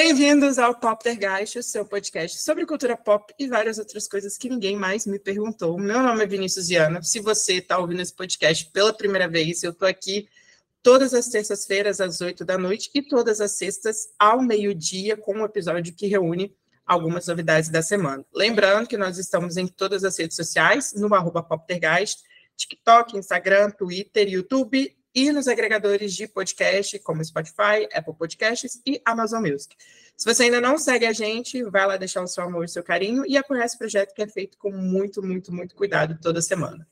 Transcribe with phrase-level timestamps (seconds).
[0.00, 4.76] Bem-vindos ao Poptergeist, o seu podcast sobre cultura pop e várias outras coisas que ninguém
[4.76, 5.76] mais me perguntou.
[5.76, 7.02] Meu nome é Vinícius Viana.
[7.02, 10.28] Se você está ouvindo esse podcast pela primeira vez, eu estou aqui
[10.84, 15.44] todas as terças-feiras às oito da noite e todas as sextas ao meio-dia com um
[15.44, 16.54] episódio que reúne
[16.86, 18.24] algumas novidades da semana.
[18.32, 22.20] Lembrando que nós estamos em todas as redes sociais, no arroba Poptergeist,
[22.56, 29.42] TikTok, Instagram, Twitter, YouTube e nos agregadores de podcast, como Spotify, Apple Podcasts e Amazon
[29.42, 29.74] Music.
[30.16, 32.68] Se você ainda não segue a gente, vai lá deixar o seu amor e o
[32.68, 36.40] seu carinho e apoiar esse projeto que é feito com muito, muito, muito cuidado toda
[36.40, 36.86] semana.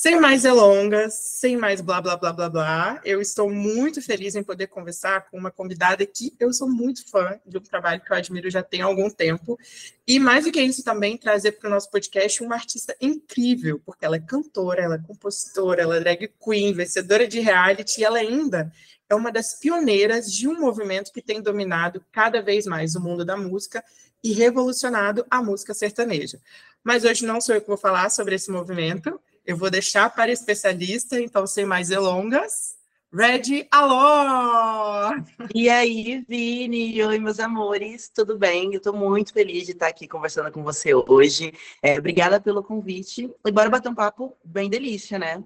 [0.00, 4.44] Sem mais delongas, sem mais blá blá blá blá blá, eu estou muito feliz em
[4.44, 8.16] poder conversar com uma convidada que eu sou muito fã de um trabalho que eu
[8.16, 9.58] admiro já tem algum tempo.
[10.06, 14.04] E mais do que isso, também trazer para o nosso podcast uma artista incrível, porque
[14.04, 18.18] ela é cantora, ela é compositora, ela é drag queen, vencedora de reality, e ela
[18.18, 18.72] ainda
[19.08, 23.24] é uma das pioneiras de um movimento que tem dominado cada vez mais o mundo
[23.24, 23.82] da música
[24.22, 26.40] e revolucionado a música sertaneja.
[26.84, 29.20] Mas hoje não sou eu que vou falar sobre esse movimento.
[29.48, 32.76] Eu vou deixar para especialista, então, sem mais delongas,
[33.10, 35.24] Red Alô!
[35.54, 37.02] E aí, Vini?
[37.02, 38.74] Oi, meus amores, tudo bem?
[38.74, 41.54] Eu estou muito feliz de estar aqui conversando com você hoje.
[41.82, 43.34] É, obrigada pelo convite.
[43.42, 45.42] E bora bater um papo bem delícia, né?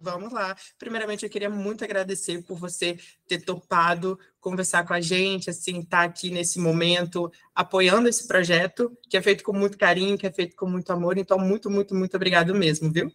[0.00, 0.56] Vamos lá.
[0.78, 2.98] Primeiramente, eu queria muito agradecer por você
[3.28, 8.96] ter topado conversar com a gente, assim, estar tá aqui nesse momento, apoiando esse projeto,
[9.06, 11.18] que é feito com muito carinho, que é feito com muito amor.
[11.18, 13.12] Então, muito, muito, muito obrigado mesmo, viu?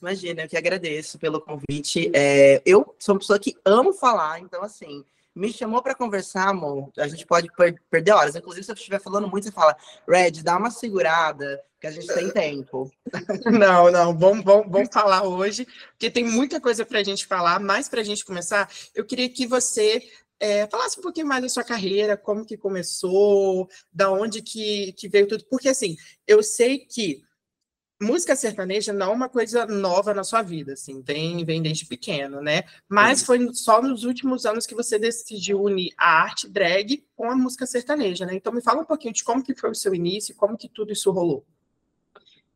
[0.00, 2.10] Imagina, eu que agradeço pelo convite.
[2.14, 6.90] É, eu sou uma pessoa que amo falar, então, assim, me chamou para conversar, amor,
[6.98, 8.36] a gente pode per perder horas.
[8.36, 9.76] Inclusive, se eu estiver falando muito, você fala,
[10.08, 12.90] Red, dá uma segurada, que a gente tem tempo.
[13.50, 17.58] Não, não, vamos, vamos, vamos falar hoje, porque tem muita coisa para a gente falar,
[17.58, 20.02] mas para a gente começar, eu queria que você
[20.38, 25.08] é, falasse um pouquinho mais da sua carreira, como que começou, da onde que, que
[25.08, 25.96] veio tudo, porque assim,
[26.26, 27.22] eu sei que
[28.00, 32.40] música sertaneja não é uma coisa nova na sua vida, assim, vem, vem desde pequeno,
[32.40, 32.64] né?
[32.88, 37.36] Mas foi só nos últimos anos que você decidiu unir a arte drag com a
[37.36, 38.34] música sertaneja, né?
[38.34, 40.92] Então me fala um pouquinho de como que foi o seu início, como que tudo
[40.92, 41.44] isso rolou.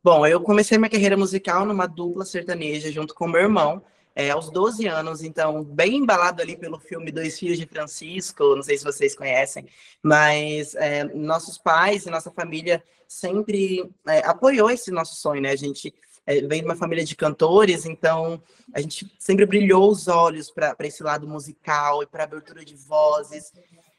[0.03, 3.83] Bom, eu comecei minha carreira musical numa dupla sertaneja junto com meu irmão,
[4.15, 8.63] é, aos 12 anos, então, bem embalado ali pelo filme Dois Filhos de Francisco, não
[8.63, 9.67] sei se vocês conhecem,
[10.01, 15.51] mas é, nossos pais e nossa família sempre é, apoiou esse nosso sonho, né?
[15.51, 15.93] A gente
[16.25, 18.41] é, vem de uma família de cantores, então
[18.73, 23.51] a gente sempre brilhou os olhos para esse lado musical e para abertura de vozes.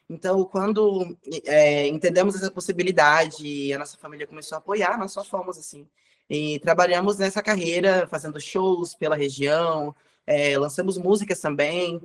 [0.09, 5.57] Então, quando é, entendemos essa possibilidade, a nossa família começou a apoiar, nós só fomos
[5.57, 5.87] assim.
[6.29, 9.95] E trabalhamos nessa carreira, fazendo shows pela região,
[10.27, 12.01] é, lançamos músicas também.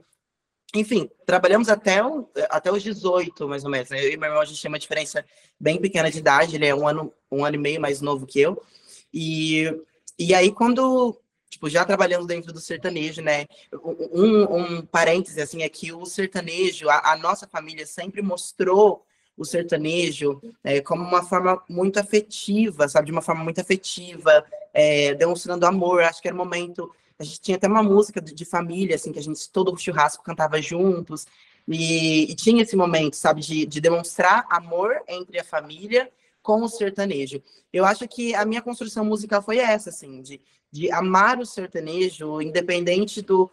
[0.74, 3.90] Enfim, trabalhamos até, o, até os 18, mais ou menos.
[3.90, 4.02] Né?
[4.02, 5.24] Eu e meu irmão, a gente tem uma diferença
[5.60, 8.40] bem pequena de idade, ele é um ano, um ano e meio mais novo que
[8.40, 8.62] eu.
[9.12, 9.70] E,
[10.18, 13.46] e aí, quando, tipo, já trabalhando dentro do sertanejo, né?
[14.12, 19.04] Um, um parêntese, assim, é que o sertanejo, a, a nossa família sempre mostrou
[19.36, 23.06] o sertanejo é, como uma forma muito afetiva, sabe?
[23.06, 26.02] De uma forma muito afetiva, é, demonstrando amor.
[26.02, 29.18] Acho que era um momento a gente tinha até uma música de família, assim, que
[29.18, 31.26] a gente, todo churrasco cantava juntos.
[31.68, 36.10] E, e tinha esse momento, sabe, de, de demonstrar amor entre a família
[36.42, 37.40] com o sertanejo.
[37.72, 40.40] Eu acho que a minha construção musical foi essa, assim, de,
[40.70, 43.50] de amar o sertanejo, independente do,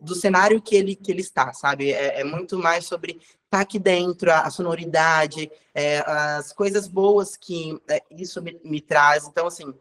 [0.00, 1.92] do cenário que ele, que ele está, sabe?
[1.92, 6.88] É, é muito mais sobre estar tá aqui dentro, a, a sonoridade, é, as coisas
[6.88, 9.26] boas que é, isso me, me traz.
[9.26, 9.72] Então, assim,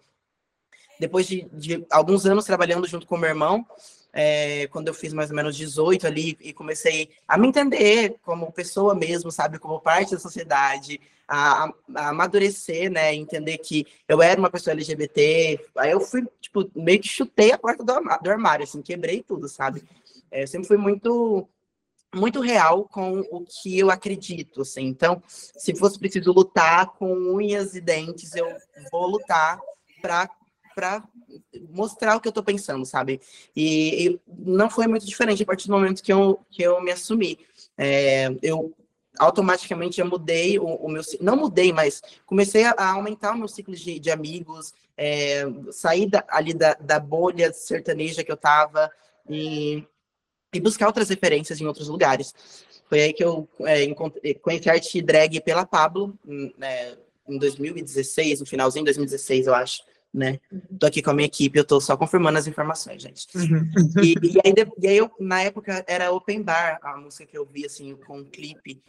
[1.02, 3.66] depois de, de alguns anos trabalhando junto com meu irmão,
[4.14, 8.52] é, quando eu fiz mais ou menos 18 ali e comecei a me entender como
[8.52, 14.40] pessoa mesmo, sabe, como parte da sociedade, a, a amadurecer, né, entender que eu era
[14.40, 18.64] uma pessoa LGBT, aí eu fui, tipo, meio que chutei a porta do, do armário
[18.64, 19.84] assim, quebrei tudo, sabe,
[20.30, 21.48] é, eu sempre fui muito
[22.14, 27.74] muito real com o que eu acredito, assim, então, se fosse preciso lutar com unhas
[27.74, 28.46] e dentes, eu
[28.92, 29.60] vou lutar
[30.02, 30.30] para
[30.74, 31.04] para
[31.70, 33.22] mostrar o que eu estou pensando, sabe?
[33.56, 36.92] E, e, não foi muito diferente a partir do momento que eu, que eu me
[36.92, 37.40] assumi.
[37.78, 38.74] É, eu
[39.20, 43.48] automaticamente eu mudei o, o, meu não mudei, mas comecei a, a aumentar o meu
[43.48, 48.92] ciclo de, de amigos, é, sair da, ali da, da bolha sertaneja que eu estava
[49.30, 49.86] e,
[50.54, 52.34] e buscar outras referências em outros lugares.
[52.88, 56.18] Foi aí que eu é, encontrei, conheci a arte drag pela Pablo,
[56.58, 56.98] né,
[57.28, 60.40] em 2016, no finalzinho de 2016, eu acho né?
[60.78, 63.28] Tô aqui com a minha equipe, eu tô só confirmando as informações, gente.
[63.36, 63.70] Uhum.
[64.04, 67.46] E, e, aí, e aí eu, na época, era Open Bar, a música que eu
[67.46, 68.82] vi, assim, com um clipe,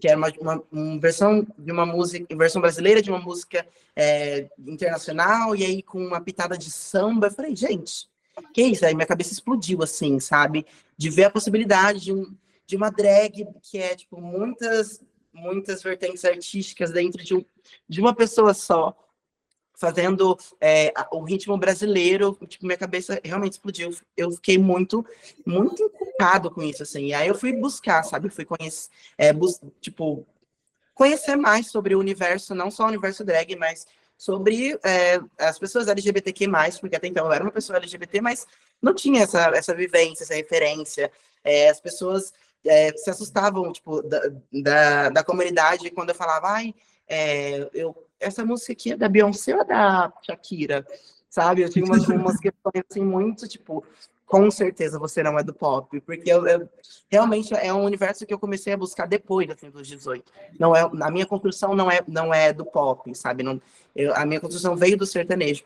[0.00, 3.66] que era uma, uma, uma versão de uma música, versão brasileira de uma música
[3.96, 7.26] é, internacional, e aí com uma pitada de samba.
[7.26, 8.08] Eu falei, gente,
[8.54, 8.86] que isso?
[8.86, 10.64] Aí minha cabeça explodiu, assim, sabe?
[10.96, 12.34] De ver a possibilidade de, um,
[12.66, 15.02] de uma drag que é, tipo, muitas,
[15.32, 17.44] muitas vertentes artísticas dentro de, um,
[17.88, 18.96] de uma pessoa só,
[19.78, 23.96] fazendo é, o ritmo brasileiro, tipo, minha cabeça realmente explodiu.
[24.16, 25.06] Eu fiquei muito,
[25.46, 27.06] muito inculcado com isso, assim.
[27.06, 28.28] E aí eu fui buscar, sabe?
[28.28, 30.26] Fui conhecer, é, bus tipo,
[30.94, 33.86] conhecer mais sobre o universo, não só o universo drag, mas
[34.16, 36.48] sobre é, as pessoas LGBTQ+,
[36.80, 38.48] porque até então eu era uma pessoa LGBT, mas
[38.82, 41.10] não tinha essa, essa vivência, essa referência.
[41.44, 42.32] É, as pessoas
[42.66, 44.20] é, se assustavam, tipo, da,
[44.52, 46.74] da, da, comunidade quando eu falava, ai,
[47.08, 50.86] é, eu essa música aqui é da Beyoncé ou da Shakira?
[51.30, 51.62] Sabe?
[51.62, 53.84] Eu tinha umas, umas questões assim muito, tipo,
[54.26, 56.68] com certeza você não é do pop, porque eu, eu,
[57.10, 60.30] realmente é um universo que eu comecei a buscar depois fim dos 18.
[60.58, 63.42] Não é, a minha construção não é, não é do pop, sabe?
[63.42, 63.60] Não,
[63.94, 65.64] eu, a minha construção veio do sertanejo.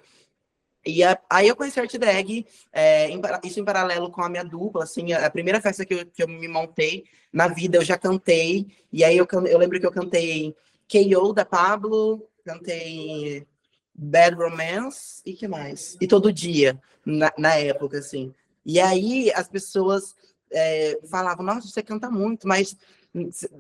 [0.85, 4.45] E a, aí eu conheci arte drag, é, em, isso em paralelo com a minha
[4.45, 7.85] dupla, assim, a, a primeira festa que eu, que eu me montei na vida eu
[7.85, 10.55] já cantei, e aí eu, eu lembro que eu cantei
[10.93, 13.47] KO da Pablo, cantei
[13.95, 15.97] Bad Romance e que mais?
[16.01, 18.35] E Todo Dia, na, na época, assim.
[18.65, 20.15] E aí as pessoas
[20.51, 22.77] é, falavam, nossa, você canta muito, mas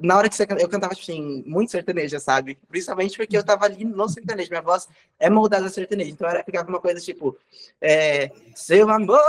[0.00, 2.58] na hora que você eu cantava assim, muito sertaneja, sabe?
[2.68, 4.88] Principalmente porque eu tava ali no sertanejo, minha voz
[5.18, 7.36] é moldada a sertanejo, então era ficava uma coisa tipo,
[7.80, 9.20] é, seu amor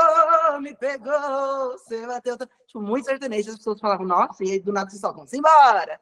[0.62, 4.90] me pegou, você bateu, tipo, muito sertanejo, as pessoas falavam, nossa, e aí do nada
[4.90, 6.00] se soltam, simbora!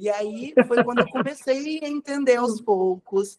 [0.00, 3.38] E aí foi quando eu comecei a entender aos poucos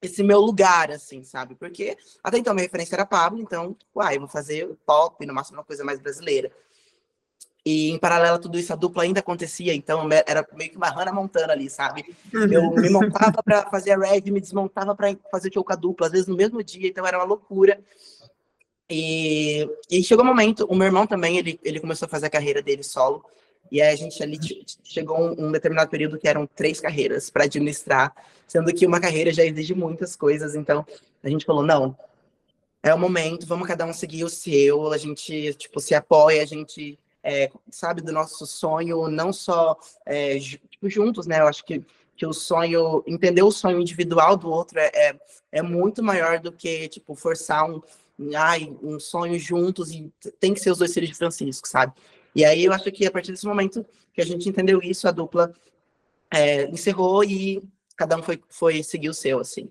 [0.00, 1.54] esse meu lugar, assim, sabe?
[1.54, 5.64] Porque até então minha referência era Pablo, então, uai, vou fazer pop, no máximo uma
[5.64, 6.50] coisa mais brasileira.
[7.64, 10.88] E em paralelo a tudo isso, a dupla ainda acontecia, então era meio que uma
[10.88, 12.16] Hannah Montana ali, sabe?
[12.32, 16.06] Eu me montava para fazer a reg, me desmontava para fazer show com a dupla,
[16.06, 17.78] às vezes no mesmo dia, então era uma loucura.
[18.88, 22.30] E, e chegou um momento, o meu irmão também, ele, ele começou a fazer a
[22.30, 23.24] carreira dele solo,
[23.70, 24.38] e aí a gente ali
[24.84, 28.14] chegou um, um determinado período que eram três carreiras para administrar,
[28.46, 30.54] sendo que uma carreira já exige muitas coisas.
[30.54, 30.84] Então
[31.22, 31.96] a gente falou, não,
[32.82, 36.46] é o momento, vamos cada um seguir o seu, a gente tipo se apoia, a
[36.46, 41.40] gente é, sabe do nosso sonho, não só é, tipo, juntos, né?
[41.40, 41.84] Eu acho que
[42.16, 45.20] que o sonho, entender o sonho individual do outro é, é,
[45.52, 47.82] é muito maior do que, tipo, forçar um,
[48.34, 50.10] ai, um sonho juntos e
[50.40, 51.92] tem que ser os dois filhos de Francisco, sabe?
[52.36, 55.10] E aí eu acho que a partir desse momento que a gente entendeu isso, a
[55.10, 55.54] dupla
[56.30, 57.62] é, encerrou e
[57.96, 59.70] cada um foi, foi seguir o seu, assim.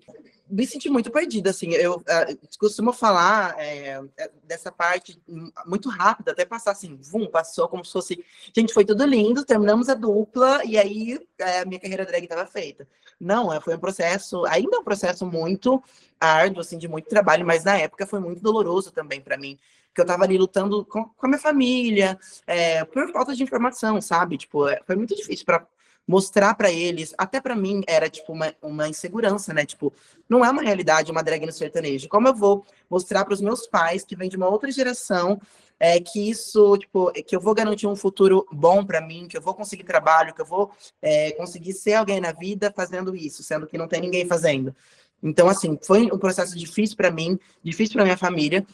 [0.50, 4.00] Me senti muito perdida, assim, eu uh, costumo falar é,
[4.42, 5.20] dessa parte
[5.64, 9.88] muito rápida, até passar assim, vum, passou como se fosse, gente, foi tudo lindo, terminamos
[9.88, 12.86] a dupla e aí é, minha carreira drag estava feita.
[13.18, 15.80] Não, é, foi um processo, ainda é um processo muito
[16.20, 19.56] árduo, assim, de muito trabalho, mas na época foi muito doloroso também para mim,
[19.96, 23.98] que eu estava ali lutando com, com a minha família, é, por falta de informação,
[24.02, 24.36] sabe?
[24.36, 25.66] Tipo, é, foi muito difícil para
[26.06, 29.64] mostrar para eles, até para mim era tipo uma, uma insegurança, né?
[29.64, 29.92] Tipo,
[30.28, 32.08] não é uma realidade uma drag no sertanejo.
[32.08, 35.40] Como eu vou mostrar para os meus pais que vêm de uma outra geração
[35.80, 39.42] é que isso, tipo, que eu vou garantir um futuro bom para mim, que eu
[39.42, 40.70] vou conseguir trabalho, que eu vou
[41.02, 44.74] é, conseguir ser alguém na vida fazendo isso, sendo que não tem ninguém fazendo.
[45.22, 48.66] Então, assim, foi um processo difícil para mim, difícil para minha família,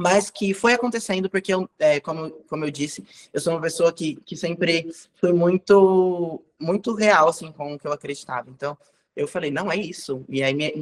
[0.00, 3.04] mas que foi acontecendo porque, eu, é, como, como eu disse,
[3.34, 4.90] eu sou uma pessoa que, que sempre
[5.20, 8.48] foi muito, muito real, assim, com o que eu acreditava.
[8.48, 8.78] Então,
[9.14, 10.24] eu falei, não, é isso.
[10.26, 10.72] E aí, minha,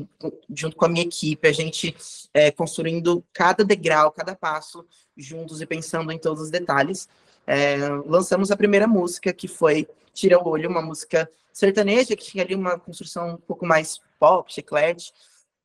[0.55, 1.97] junto com a minha equipe, a gente
[2.33, 7.09] é, construindo cada degrau, cada passo, juntos e pensando em todos os detalhes,
[7.45, 12.45] é, lançamos a primeira música, que foi Tira o Olho, uma música sertaneja, que tinha
[12.45, 15.13] ali uma construção um pouco mais pop, chiclete,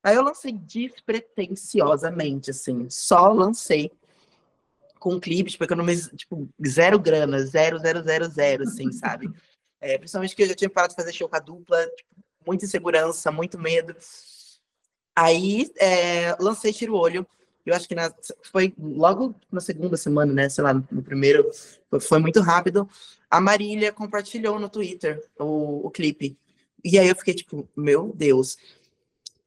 [0.03, 3.91] Aí eu lancei despretensiosamente, assim, só lancei
[4.99, 9.31] com clipes, porque eu não me, tipo, zero grana, zero, zero, zero, zero, assim, sabe?
[9.79, 12.09] É, principalmente que eu já tinha parado de fazer show com a dupla, tipo,
[12.45, 13.95] muita insegurança, muito medo.
[15.15, 17.25] Aí é, lancei Tiro Olho,
[17.65, 18.13] eu acho que na,
[18.51, 20.49] foi logo na segunda semana, né?
[20.49, 21.49] Sei lá, no primeiro,
[21.89, 22.89] foi, foi muito rápido.
[23.29, 26.37] A Marília compartilhou no Twitter o, o clipe.
[26.83, 28.57] E aí eu fiquei tipo, meu Deus.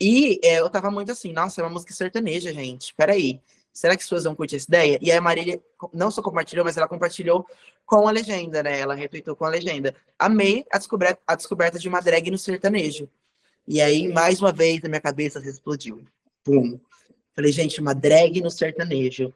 [0.01, 2.95] E é, eu tava muito assim, nossa, é uma música sertaneja, gente.
[2.95, 3.41] Peraí.
[3.73, 4.99] Será que as pessoas vão curtir essa ideia?
[5.03, 5.63] E aí a Marília
[5.93, 7.47] não só compartilhou, mas ela compartilhou
[7.85, 8.81] com a legenda, né?
[8.81, 9.95] Ela retweetou com a legenda.
[10.19, 13.07] Amei a descoberta, a descoberta de uma drag no sertanejo.
[13.69, 16.03] E aí, mais uma vez, a minha cabeça explodiu.
[16.43, 16.81] Pum.
[17.35, 19.35] Falei, gente, uma drag no sertanejo.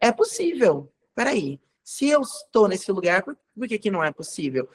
[0.00, 0.90] É possível.
[1.14, 1.60] Peraí.
[1.84, 4.68] Se eu estou nesse lugar, por, por que, que não é possível?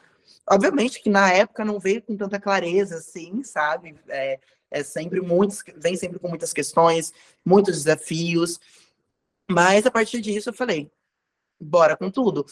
[0.49, 3.95] Obviamente que na época não veio com tanta clareza, assim, sabe?
[4.07, 4.39] É,
[4.71, 7.13] é sempre muitos, vem sempre com muitas questões,
[7.45, 8.59] muitos desafios.
[9.49, 10.89] Mas a partir disso eu falei,
[11.59, 12.45] bora com tudo.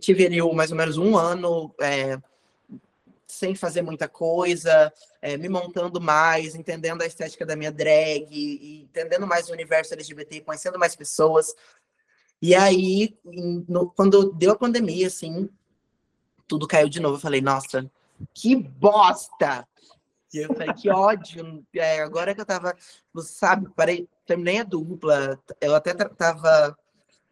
[0.00, 2.20] Tive ali mais ou menos um ano é,
[3.26, 8.82] sem fazer muita coisa, é, me montando mais, entendendo a estética da minha drag, e
[8.82, 11.54] entendendo mais o universo LGBT, conhecendo mais pessoas.
[12.42, 13.16] E aí,
[13.68, 15.48] no, quando deu a pandemia, assim,
[16.48, 17.16] tudo caiu de novo.
[17.16, 17.90] Eu falei, nossa,
[18.34, 19.66] que bosta!
[20.32, 21.64] E eu falei, que ódio.
[21.74, 22.76] É, agora que eu tava,
[23.18, 25.38] sabe, parei, terminei a dupla.
[25.60, 26.76] Eu até tava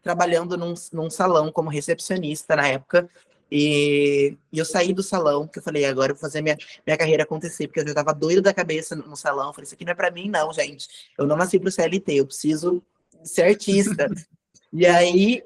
[0.01, 3.09] trabalhando num, num salão como recepcionista na época.
[3.51, 6.97] E, e, eu saí do salão, que eu falei, agora eu vou fazer minha, minha
[6.97, 9.47] carreira acontecer, porque eu já tava doido da cabeça no salão.
[9.47, 10.87] Eu falei, isso aqui não é pra mim, não, gente.
[11.17, 12.83] Eu não nasci pro CLT, eu preciso
[13.23, 14.07] ser artista.
[14.71, 15.43] e aí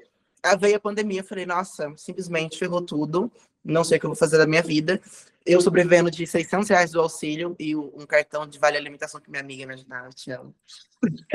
[0.60, 3.32] veio a pandemia, eu falei, nossa, simplesmente ferrou tudo,
[3.64, 5.00] não sei o que eu vou fazer da minha vida.
[5.44, 9.42] Eu sobrevivendo de 600 reais do auxílio e um cartão de vale alimentação que minha
[9.42, 10.54] amiga me ajudava, te amo.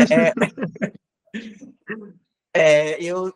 [0.10, 0.34] É,
[2.54, 3.34] é, eu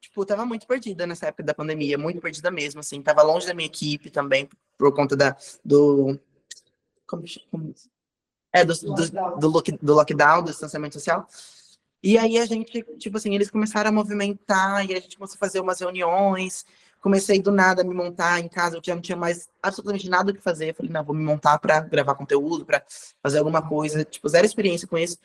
[0.00, 3.54] tipo, tava muito perdida nessa época da pandemia, muito perdida mesmo, assim, tava longe da
[3.54, 6.18] minha equipe também, por conta da, do,
[7.06, 7.24] como,
[8.52, 11.26] é, do, do, do, do lockdown, do distanciamento social,
[12.02, 15.38] e aí a gente, tipo assim, eles começaram a movimentar, e a gente começou a
[15.38, 16.64] fazer umas reuniões,
[17.06, 20.32] comecei do nada a me montar em casa, eu já não tinha mais absolutamente nada
[20.32, 22.82] o que fazer, falei, não, vou me montar para gravar conteúdo, para
[23.22, 25.16] fazer alguma coisa, tipo, zero experiência com isso,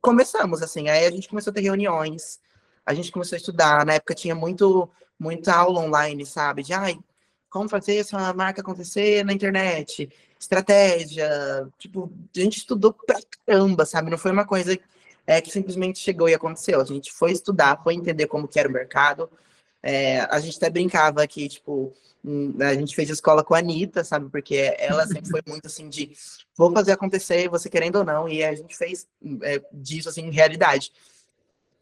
[0.00, 2.40] começamos, assim, aí a gente começou a ter reuniões,
[2.84, 3.86] a gente começou a estudar.
[3.86, 6.64] Na época tinha muito, muita aula online, sabe?
[6.64, 6.98] De ai,
[7.48, 10.10] como fazer essa marca acontecer na internet,
[10.40, 11.30] estratégia.
[11.78, 14.10] Tipo, a gente estudou pra caramba, sabe?
[14.10, 14.76] Não foi uma coisa
[15.24, 16.80] é, que simplesmente chegou e aconteceu.
[16.80, 19.30] A gente foi estudar, foi entender como que era o mercado.
[19.82, 21.92] É, a gente até brincava que, tipo,
[22.24, 24.30] hum, a gente fez escola com a Anitta, sabe?
[24.30, 26.12] Porque ela sempre foi muito assim de
[26.56, 29.08] vou fazer acontecer, você querendo ou não, e a gente fez
[29.42, 30.92] é, disso assim realidade.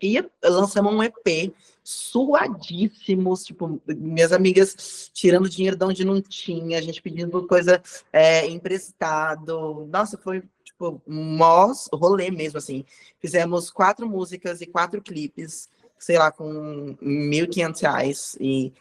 [0.03, 1.53] E lançamos um EP
[1.85, 8.47] suadíssimos, tipo, minhas amigas tirando dinheiro de onde não tinha, a gente pedindo coisa é,
[8.47, 9.87] emprestado.
[9.91, 12.85] Nossa, foi tipo um mó rolê mesmo, assim.
[13.19, 15.69] Fizemos quatro músicas e quatro clipes,
[16.01, 18.73] sei lá, com R$ 1.500 e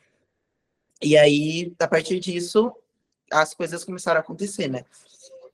[1.02, 2.76] e aí, a partir disso,
[3.32, 4.84] as coisas começaram a acontecer, né?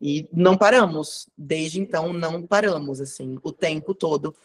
[0.01, 1.29] E não paramos.
[1.37, 4.35] Desde então, não paramos, assim, o tempo todo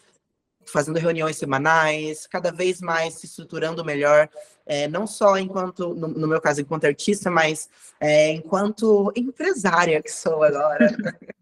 [0.63, 4.29] fazendo reuniões semanais, cada vez mais se estruturando melhor,
[4.63, 7.67] é, não só enquanto, no, no, meu caso, enquanto artista, mas
[7.99, 10.87] é, enquanto empresária que sou agora.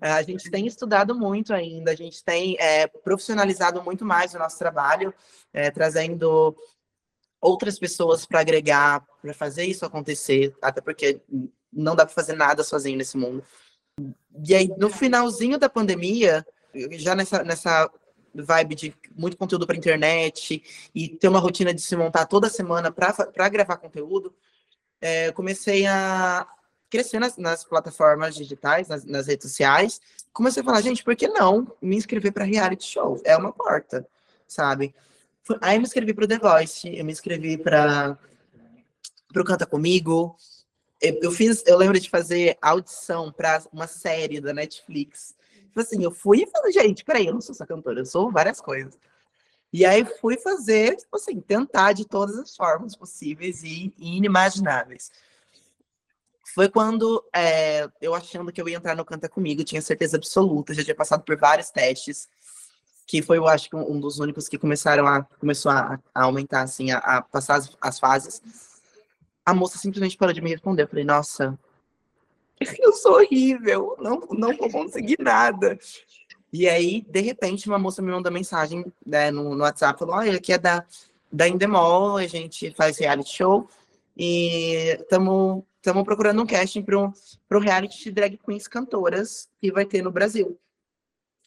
[0.00, 4.58] a gente tem estudado muito ainda, a gente tem é, profissionalizado muito mais o nosso
[4.58, 5.12] trabalho,
[5.52, 6.56] é, trazendo
[7.40, 11.20] outras pessoas para agregar, para fazer isso acontecer, até porque
[11.72, 13.42] não dá para fazer nada sozinho nesse mundo.
[14.46, 16.46] E aí, no finalzinho da pandemia,
[16.92, 17.90] já nessa, nessa
[18.34, 20.62] vibe de muito conteúdo para internet
[20.94, 24.34] e ter uma rotina de se montar toda semana para gravar conteúdo,
[25.00, 26.46] é, comecei a
[26.90, 30.00] crescer nas, nas plataformas digitais, nas, nas, redes sociais.
[30.32, 33.20] Comecei a falar, gente, por que não me inscrever para reality show?
[33.24, 34.06] É uma porta,
[34.46, 34.94] sabe?
[35.60, 38.18] Aí eu me inscrevi para o The Voice, eu me inscrevi para
[39.34, 40.36] o Canta Comigo.
[41.00, 45.38] Eu, eu fiz, eu lembro de fazer audição para uma série da Netflix
[45.78, 48.32] Tipo assim, eu fui e falei, gente, peraí, eu não sou só cantora, eu sou
[48.32, 48.98] várias coisas.
[49.72, 55.12] E aí fui fazer, tipo assim, tentar de todas as formas possíveis e inimagináveis.
[56.54, 60.74] Foi quando é, eu achando que eu ia entrar no Canta Comigo, tinha certeza absoluta,
[60.74, 62.28] já tinha passado por vários testes,
[63.06, 66.90] que foi, eu acho, um dos únicos que começaram a, começou a, a aumentar, assim,
[66.90, 68.42] a, a passar as, as fases.
[69.44, 70.82] A moça simplesmente parou de me responder.
[70.82, 71.58] Eu falei, nossa,
[72.78, 75.78] eu sou horrível, não, não vou conseguir nada.
[76.52, 80.36] E aí, de repente, uma moça me mandou mensagem né, no, no WhatsApp, falou, olha,
[80.36, 80.84] aqui é da,
[81.30, 83.68] da Indemol, a gente faz reality show
[84.16, 85.62] e estamos
[86.04, 87.12] procurando um casting para um,
[87.50, 90.58] um reality de drag queens cantoras que vai ter no Brasil.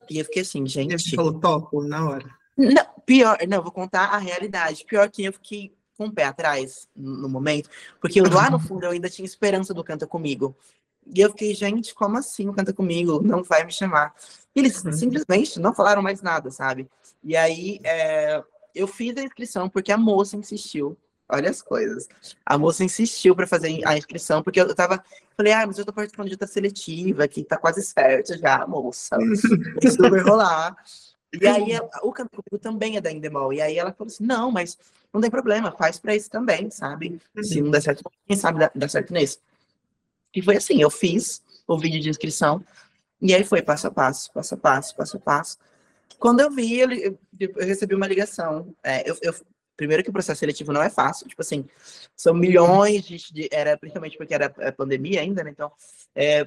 [0.09, 0.97] E eu fiquei assim, gente...
[0.97, 2.29] Você falou topo na hora.
[2.57, 4.85] Não, pior, não, vou contar a realidade.
[4.85, 7.69] Pior que eu fiquei com o pé atrás no momento,
[7.99, 10.55] porque eu, lá no fundo eu ainda tinha esperança do Canta Comigo.
[11.05, 12.51] E eu fiquei, gente, como assim?
[12.51, 14.13] Canta comigo, não vai me chamar.
[14.55, 14.93] E eles uhum.
[14.93, 16.89] simplesmente não falaram mais nada, sabe?
[17.23, 18.43] E aí é,
[18.73, 20.97] eu fiz a inscrição porque a moça insistiu.
[21.31, 22.07] Olha as coisas.
[22.45, 25.03] A moça insistiu para fazer a inscrição, porque eu tava.
[25.35, 29.17] Falei, ah, mas eu tô participando de outra seletiva, que tá quase certo já, moça.
[29.81, 30.75] Isso vai rolar.
[31.39, 33.53] E aí o canto comigo também é da Endemol.
[33.53, 34.77] E aí ela falou assim: não, mas
[35.13, 37.19] não tem problema, faz para isso também, sabe?
[37.41, 37.65] Se uhum.
[37.65, 39.39] não der certo, quem sabe dá, dá certo nesse.
[40.35, 42.63] E foi assim, eu fiz o vídeo de inscrição,
[43.21, 45.57] e aí foi passo a passo, passo a passo, passo a passo.
[46.17, 46.89] Quando eu vi, eu,
[47.39, 48.73] eu recebi uma ligação.
[48.83, 49.33] É, eu, eu,
[49.75, 51.65] primeiro que o processo seletivo não é fácil, tipo assim,
[52.15, 55.51] são milhões de, de era principalmente porque era pandemia ainda, né?
[55.51, 55.71] Então,
[56.15, 56.45] é,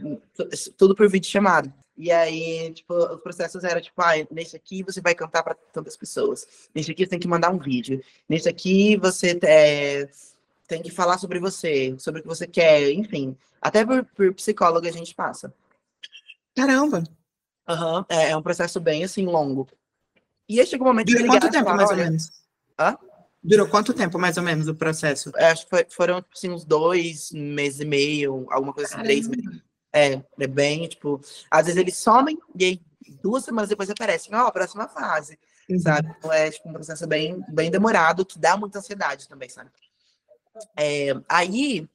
[0.77, 1.73] tudo por vídeo chamado.
[1.97, 5.97] E aí, tipo, os processos eram tipo, ah, nesse aqui você vai cantar para tantas
[5.97, 6.69] pessoas.
[6.75, 8.03] Nesse aqui você tem que mandar um vídeo.
[8.29, 10.09] Nesse aqui você é,
[10.67, 13.37] tem que falar sobre você, sobre o que você quer, enfim.
[13.61, 15.55] Até por, por psicólogo a gente passa.
[16.55, 17.05] Caramba!
[17.69, 19.69] Uhum, é, é, um processo bem, assim, longo.
[20.49, 22.31] E aí chegou um momento Durou quanto tempo, mais ou menos?
[22.79, 22.99] Hã?
[23.45, 25.31] Durou quanto tempo, mais ou menos, o processo?
[25.37, 29.13] Acho que foi, foram, tipo assim, uns dois meses e meio, alguma coisa assim, Caramba.
[29.13, 29.63] três meses.
[29.93, 31.21] É, é bem, tipo,
[31.51, 32.81] às vezes eles somem e aí
[33.23, 35.79] duas semanas depois aparecem, ó, oh, próxima fase, uhum.
[35.79, 36.13] sabe?
[36.19, 39.71] Então é, tipo, um processo bem, bem demorado, que dá muita ansiedade também, sabe?
[40.75, 41.87] É, aí,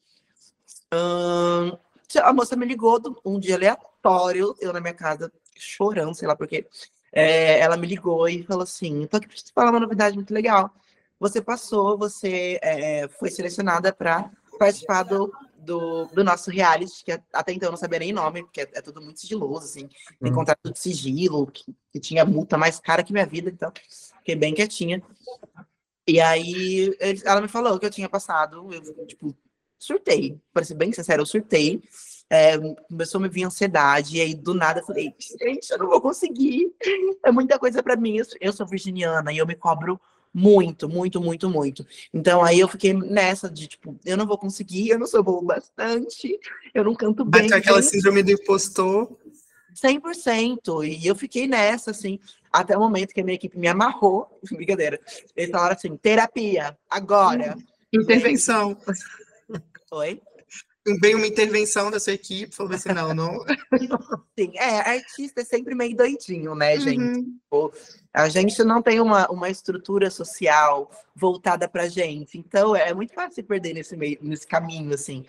[0.93, 1.77] hum,
[2.21, 6.67] a moça me ligou um dia aleatório, eu na minha casa chorando, sei lá porque.
[7.11, 10.31] É, ela me ligou e falou assim: tô aqui pra te falar uma novidade muito
[10.31, 10.71] legal.
[11.19, 17.53] Você passou, você é, foi selecionada para participar do, do, do, nosso reality, que até
[17.53, 19.89] então eu não sabia nem nome, porque é, é tudo muito sigiloso, assim.
[20.21, 20.35] Tem hum.
[20.35, 23.71] contrato de sigilo, que, que, tinha multa mais cara que minha vida, então
[24.17, 25.01] fiquei bem quietinha.
[26.07, 29.35] E aí ele, ela me falou que eu tinha passado, eu, tipo,
[29.77, 30.39] surtei.
[30.53, 31.81] Para ser bem sincero, eu surtei.
[32.31, 32.57] É,
[32.87, 35.99] começou a me vir ansiedade, e aí do nada eu falei, gente, eu não vou
[35.99, 36.71] conseguir.
[37.25, 38.17] É muita coisa para mim.
[38.17, 39.99] Eu, eu sou virginiana e eu me cobro
[40.33, 41.85] muito, muito, muito, muito.
[42.13, 45.43] Então aí eu fiquei nessa de tipo, eu não vou conseguir, eu não sou bom
[45.43, 46.39] bastante,
[46.73, 47.43] eu não canto bem.
[47.43, 49.17] Bateu aquela síndrome do impostor.
[49.73, 50.83] 100%.
[50.85, 52.19] E eu fiquei nessa, assim,
[52.51, 54.39] até o momento que a minha equipe me amarrou.
[54.51, 54.99] Brincadeira.
[55.35, 57.55] Eles falaram assim: terapia, agora.
[57.93, 58.77] Intervenção.
[59.91, 60.21] Oi?
[61.01, 63.45] Veio uma intervenção da sua equipe, falou assim: não, não.
[64.37, 66.99] Sim, é, artista é sempre meio doidinho, né, gente?
[66.99, 67.39] Uhum.
[68.13, 72.37] A gente não tem uma, uma estrutura social voltada pra gente.
[72.37, 75.25] Então, é muito fácil se perder nesse, meio, nesse caminho, assim.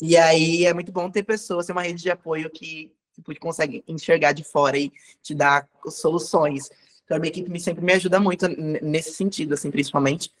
[0.00, 3.82] E aí é muito bom ter pessoas, ter uma rede de apoio que, tipo, consegue
[3.88, 6.70] enxergar de fora e te dar soluções.
[7.04, 10.32] Então, a minha equipe sempre me ajuda muito nesse sentido, assim, principalmente.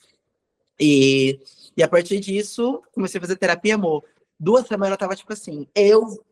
[0.78, 1.40] E,
[1.76, 4.04] e a partir disso, comecei a fazer terapia, amor.
[4.38, 6.24] Duas semanas eu tava tipo assim, eu,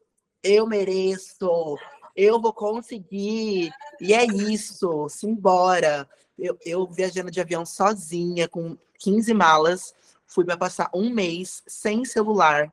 [0.43, 1.77] eu mereço,
[2.17, 3.71] eu vou conseguir,
[4.01, 6.09] e é isso, simbora.
[6.39, 9.95] Eu, eu viajando de avião sozinha, com 15 malas,
[10.27, 12.73] fui para passar um mês sem celular,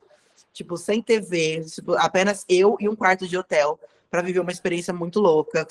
[0.54, 4.94] tipo, sem TV, tipo, apenas eu e um quarto de hotel para viver uma experiência
[4.94, 5.68] muito louca,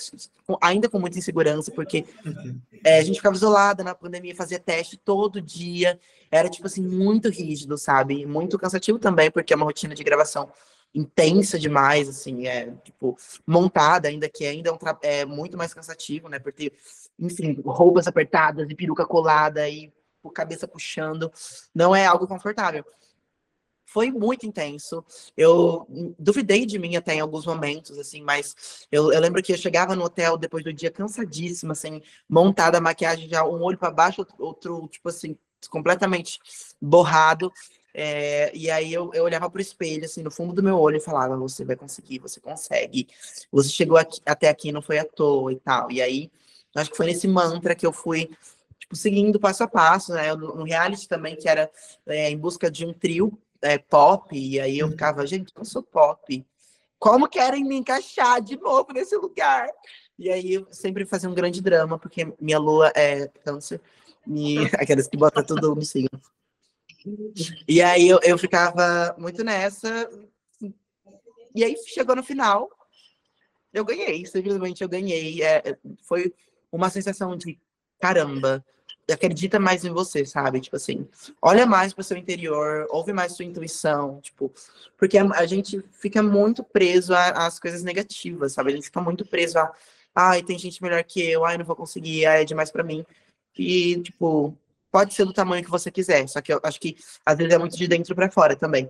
[0.60, 2.04] ainda com muita insegurança, porque
[2.84, 5.98] é, a gente ficava isolada na pandemia, fazia teste todo dia,
[6.30, 8.26] era tipo assim, muito rígido, sabe?
[8.26, 10.50] Muito cansativo também, porque é uma rotina de gravação
[10.96, 16.28] intensa demais, assim, é tipo, montada, ainda que ainda é, um é muito mais cansativo,
[16.28, 16.38] né?
[16.38, 16.72] Porque,
[17.18, 19.92] enfim, roupas apertadas e peruca colada e
[20.34, 21.30] cabeça puxando,
[21.72, 22.84] não é algo confortável
[23.96, 25.02] foi muito intenso.
[25.34, 25.86] Eu
[26.18, 29.96] duvidei de mim até em alguns momentos, assim, mas eu, eu lembro que eu chegava
[29.96, 34.26] no hotel depois do dia cansadíssima, assim, montada a maquiagem já um olho para baixo,
[34.38, 35.38] outro, tipo assim,
[35.70, 36.38] completamente
[36.78, 37.50] borrado.
[37.98, 41.00] É, e aí eu, eu olhava pro espelho, assim, no fundo do meu olho e
[41.00, 43.08] falava, você vai conseguir, você consegue.
[43.50, 45.90] Você chegou aqui, até aqui, não foi à toa e tal.
[45.90, 46.30] E aí,
[46.76, 48.30] acho que foi nesse mantra que eu fui,
[48.78, 50.34] tipo, seguindo passo a passo, né?
[50.34, 51.70] No reality também, que era
[52.06, 53.32] é, em busca de um trio
[53.62, 54.92] é, pop, e aí eu uhum.
[54.92, 56.46] ficava, gente, eu sou pop.
[56.98, 59.70] Como querem me encaixar de novo nesse lugar?
[60.18, 63.80] E aí eu sempre fazia um grande drama, porque minha lua é câncer,
[64.26, 66.10] e aquelas que botam tudo no signo.
[67.68, 70.08] E aí eu, eu ficava muito nessa.
[71.54, 72.68] E aí chegou no final,
[73.72, 75.42] eu ganhei, simplesmente eu ganhei.
[75.42, 76.34] É, foi
[76.70, 77.58] uma sensação de
[78.00, 78.64] caramba,
[79.10, 80.60] acredita mais em você, sabe?
[80.60, 81.08] Tipo assim,
[81.40, 84.52] olha mais para seu interior, ouve mais sua intuição, tipo,
[84.98, 88.72] porque a, a gente fica muito preso às coisas negativas, sabe?
[88.72, 89.72] A gente fica muito preso a,
[90.14, 93.04] ai, tem gente melhor que eu, ai, não vou conseguir, ai, é demais para mim.
[93.56, 94.56] E, tipo,
[94.96, 97.58] pode ser do tamanho que você quiser, só que eu acho que às vezes é
[97.58, 98.88] muito de dentro para fora também.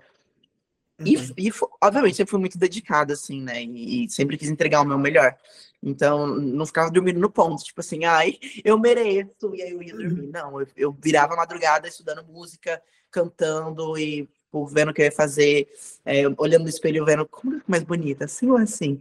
[1.00, 1.04] Uhum.
[1.04, 3.60] E, e, obviamente, sempre fui muito dedicada, assim, né?
[3.60, 5.36] E, sempre quis entregar o meu melhor.
[5.82, 9.96] Então, não ficava dormindo no ponto, tipo assim, ai, eu mereço, e aí eu ia
[9.96, 10.26] dormir.
[10.26, 10.30] Uhum.
[10.30, 15.12] Não, eu, eu virava madrugada estudando música, cantando e tipo, vendo o que eu ia
[15.12, 15.68] fazer,
[16.04, 19.00] é, olhando no espelho, vendo como é mais bonita, assim ou assim.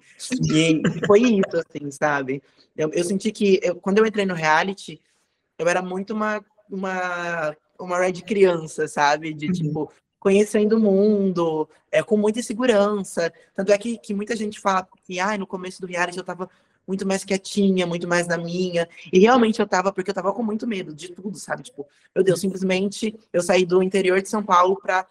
[0.51, 2.41] E, e foi isso, assim, sabe?
[2.75, 4.99] Eu, eu senti que, eu, quando eu entrei no reality,
[5.59, 9.33] eu era muito uma, uma, uma red criança, sabe?
[9.33, 9.51] De, uhum.
[9.51, 13.31] tipo, conhecendo o mundo, é, com muita insegurança.
[13.55, 16.49] Tanto é que, que muita gente fala que ah, no começo do reality eu tava
[16.87, 18.87] muito mais quietinha, muito mais na minha.
[19.11, 21.63] E realmente eu tava, porque eu tava com muito medo de tudo, sabe?
[21.63, 25.07] Tipo, meu Deus, simplesmente eu saí do interior de São Paulo para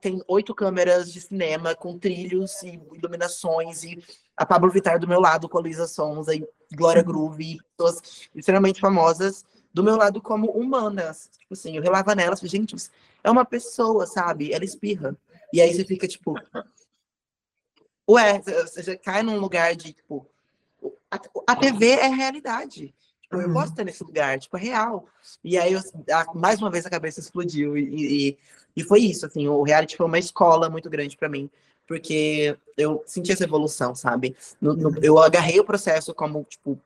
[0.00, 4.02] tem oito câmeras de cinema com trilhos e iluminações e
[4.36, 8.80] a Pablo Vittar do meu lado com a Luísa Sonza e Glória Groove, pessoas extremamente
[8.80, 11.30] famosas do meu lado como humanas.
[11.38, 12.74] Tipo assim, eu relava nelas, gente,
[13.22, 14.52] é uma pessoa, sabe?
[14.52, 15.16] Ela espirra.
[15.52, 16.34] E aí você fica, tipo.
[18.08, 20.26] Ué, você cai num lugar de, tipo.
[21.10, 22.94] A, a TV é realidade.
[23.22, 25.06] Tipo, eu posso estar nesse lugar, tipo, é real.
[25.44, 25.80] E aí, eu,
[26.34, 27.76] mais uma vez, a cabeça explodiu.
[27.76, 28.38] E, e,
[28.76, 31.50] e foi isso, assim, o reality foi uma escola muito grande para mim.
[31.86, 34.36] Porque eu senti essa evolução, sabe?
[34.60, 36.78] No, no, eu agarrei o processo como, tipo,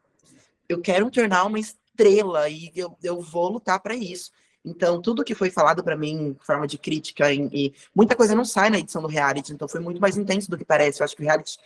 [0.68, 1.81] eu quero tornar uma estrela
[2.48, 4.30] e eu, eu vou lutar para isso.
[4.64, 8.34] Então, tudo que foi falado para mim em forma de crítica e, e, muita coisa
[8.34, 11.00] não sai na edição do reality, então foi muito mais intenso do que parece.
[11.00, 11.58] Eu acho que o reality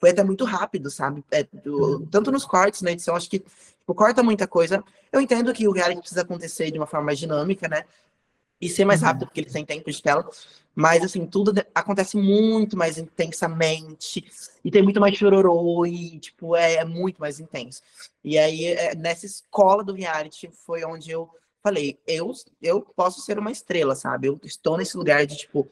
[0.00, 1.22] foi até muito rápido, sabe?
[1.30, 4.82] É, do, tanto nos cortes na edição, acho que tipo, corta muita coisa.
[5.12, 7.84] Eu entendo que o reality precisa acontecer de uma forma mais dinâmica, né?
[8.60, 10.28] E ser mais rápido, porque eles têm tempo de tela.
[10.74, 14.24] Mas, assim, tudo acontece muito mais intensamente.
[14.64, 15.86] E tem muito mais chororô.
[15.86, 17.82] E, tipo, é, é muito mais intenso.
[18.24, 21.28] E aí, é, nessa escola do reality, foi onde eu
[21.62, 24.28] falei, eu, eu posso ser uma estrela, sabe?
[24.28, 25.68] Eu estou nesse lugar de, tipo,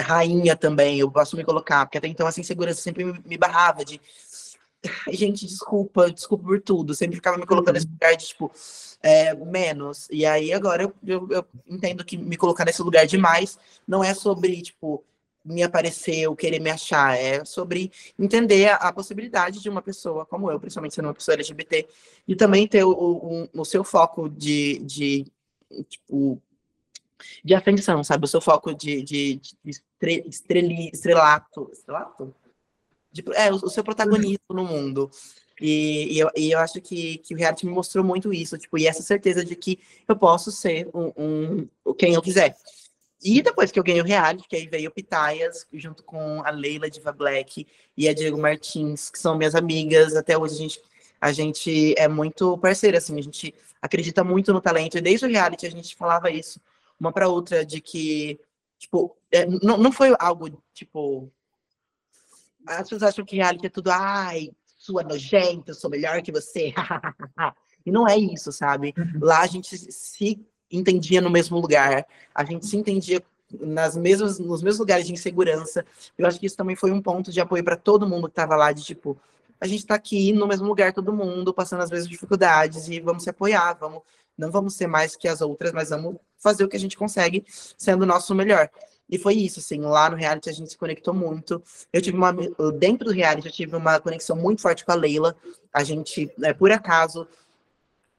[0.00, 3.84] rainha também, eu posso me colocar, porque até então essa insegurança sempre me, me barrava
[3.84, 4.00] de
[5.12, 7.92] gente, desculpa, desculpa por tudo, sempre ficava me colocando nesse uhum.
[7.92, 8.50] lugar de, tipo,
[9.02, 10.08] é, menos.
[10.10, 14.14] E aí agora eu, eu, eu, entendo que me colocar nesse lugar demais não é
[14.14, 15.04] sobre, tipo,
[15.44, 20.26] me aparecer ou querer me achar, é sobre entender a, a, possibilidade de uma pessoa
[20.26, 21.88] como eu, principalmente sendo uma pessoa LGBT,
[22.28, 25.26] e também ter o, o, o seu foco de, de,
[25.88, 26.40] tipo,
[27.42, 28.24] de atenção, sabe?
[28.24, 29.82] O seu foco de, de, de
[30.28, 32.34] estrelato, estrelato?
[33.12, 35.10] De, é, o, seu protagonismo no mundo.
[35.60, 38.78] E, e, eu, e eu acho que, que o reality me mostrou muito isso, tipo,
[38.78, 42.56] e essa certeza de que eu posso ser um, um quem eu quiser.
[43.22, 46.50] E depois que eu ganhei o reality, que aí veio o Pitaias, junto com a
[46.50, 50.16] Leila Diva Black e a Diego Martins, que são minhas amigas.
[50.16, 50.80] Até hoje a gente,
[51.20, 54.96] a gente é muito parceira, assim, a gente acredita muito no talento.
[54.96, 56.58] E desde o reality a gente falava isso,
[56.98, 58.40] uma para outra, de que,
[58.78, 61.30] tipo, é, não, não foi algo, tipo...
[62.66, 66.72] As pessoas acham que reality é tudo, ai, sua nojenta, eu sou melhor que você.
[67.84, 68.94] e não é isso, sabe?
[68.96, 69.20] Uhum.
[69.20, 73.22] Lá a gente se entendia no mesmo lugar, a gente se entendia
[73.58, 75.84] nas mesmas, nos mesmos lugares de insegurança.
[76.16, 78.56] Eu acho que isso também foi um ponto de apoio para todo mundo que estava
[78.56, 79.18] lá, de tipo,
[79.60, 83.24] a gente está aqui no mesmo lugar, todo mundo, passando as mesmas dificuldades, e vamos
[83.24, 84.02] se apoiar, vamos,
[84.36, 87.44] não vamos ser mais que as outras, mas vamos fazer o que a gente consegue,
[87.76, 88.70] sendo o nosso melhor.
[89.10, 91.62] E foi isso, assim, lá no reality a gente se conectou muito.
[91.92, 92.32] Eu tive uma,
[92.78, 95.36] dentro do reality, eu tive uma conexão muito forte com a Leila.
[95.72, 97.26] A gente, é, por acaso,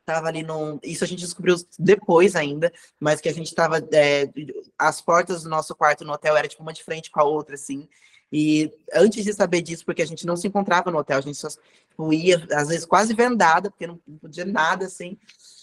[0.02, 0.80] estava ali no.
[0.84, 3.78] Isso a gente descobriu depois ainda, mas que a gente estava.
[3.94, 4.30] É,
[4.78, 7.56] as portas do nosso quarto no hotel era tipo uma de frente com a outra,
[7.56, 7.88] assim.
[8.32, 11.38] E antes de saber disso, porque a gente não se encontrava no hotel, a gente
[11.38, 15.18] só tipo, ia, às vezes, quase vendada, porque não podia nada, assim.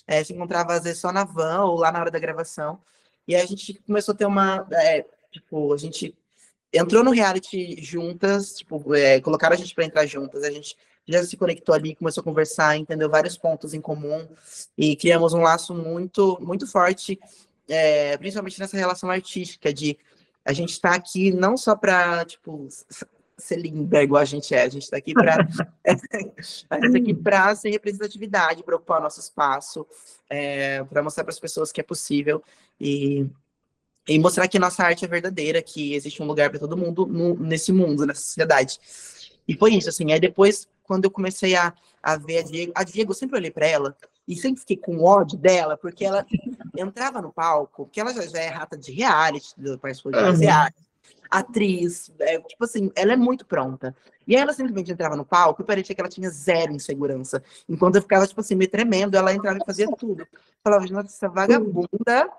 [0.07, 2.81] É, se encontrava, às vezes, só na van ou lá na hora da gravação.
[3.27, 4.67] E a gente começou a ter uma.
[4.73, 6.17] É, tipo, a gente
[6.73, 11.25] entrou no reality juntas, tipo, é, colocaram a gente para entrar juntas, a gente já
[11.25, 13.09] se conectou ali, começou a conversar, entendeu?
[13.09, 14.29] Vários pontos em comum
[14.77, 17.19] e criamos um laço muito, muito forte,
[17.67, 19.99] é, principalmente nessa relação artística de
[20.45, 22.69] a gente está aqui não só para tipo
[23.37, 25.47] ser linda igual a gente é, a gente está aqui para
[25.87, 29.87] a gente tá aqui para ser representatividade, para ocupar nosso espaço,
[30.29, 32.43] é, para mostrar para as pessoas que é possível
[32.81, 33.27] e
[34.09, 37.35] e mostrar que nossa arte é verdadeira, que existe um lugar para todo mundo no,
[37.35, 38.81] nesse mundo, nessa sociedade.
[39.47, 40.12] E foi isso, assim.
[40.12, 43.51] Aí depois quando eu comecei a, a ver a Diego, a Diego, eu sempre olhei
[43.51, 43.94] para ela
[44.27, 46.27] e sempre fiquei com ódio dela, porque ela
[46.77, 50.33] entrava no palco, porque ela já, já é rata de reality, participou de uhum.
[50.33, 50.83] reality,
[51.31, 53.94] atriz, é, tipo assim, ela é muito pronta.
[54.27, 57.42] E aí ela simplesmente entrava no palco e parecia que ela tinha zero insegurança.
[57.68, 60.23] Enquanto eu ficava, tipo assim, me tremendo, ela entrava e fazia tudo.
[60.23, 60.29] Eu
[60.64, 62.31] falava, nossa, essa vagabunda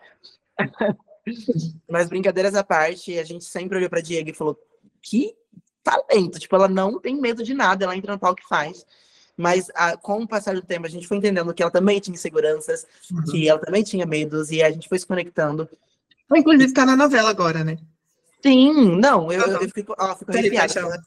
[1.90, 4.58] Mas brincadeiras à parte, a gente sempre olhou pra Diego e falou:
[5.02, 5.36] que
[5.84, 6.40] talento.
[6.40, 8.86] Tipo, ela não tem medo de nada, ela entra no palco e faz.
[9.36, 12.14] Mas a, com o passar do tempo, a gente foi entendendo que ela também tinha
[12.14, 13.24] inseguranças, uhum.
[13.24, 15.68] que ela também tinha medos, e a gente foi se conectando.
[16.36, 17.78] Inclusive, tá na novela agora, né?
[18.44, 21.02] Sim, não, eu, eu fico, ó, fico arrepiada.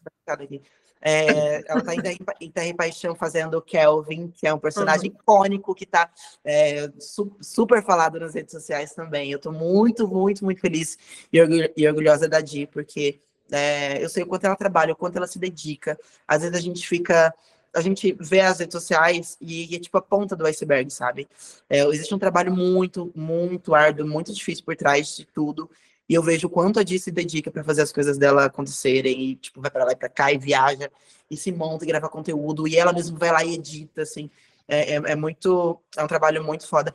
[1.05, 1.93] É, ela tá
[2.41, 5.17] em Terra e Paixão fazendo o Kelvin, que é um personagem uhum.
[5.17, 6.09] icônico que tá
[6.45, 9.33] é, su super falado nas redes sociais também.
[9.33, 10.97] Eu tô muito, muito, muito feliz
[11.33, 11.41] e,
[11.89, 15.41] orgulhosa da Di, porque é, eu sei o quanto ela trabalha, o quanto ela se
[15.41, 15.99] dedica.
[16.27, 17.35] Às vezes a gente fica.
[17.75, 21.27] A gente vê as redes sociais e, é tipo a ponta do iceberg, sabe?
[21.69, 25.71] É, existe um trabalho muito, muito árduo, muito difícil por trás de tudo.
[26.13, 29.19] E eu vejo o quanto a Di se dedica para fazer as coisas dela acontecerem,
[29.19, 30.91] e, tipo, vai para lá e para cá, e viaja,
[31.31, 34.29] e se monta, e grava conteúdo, e ela mesma vai lá e edita, assim.
[34.69, 35.81] É, é, é muito.
[35.97, 36.95] É um trabalho muito foda.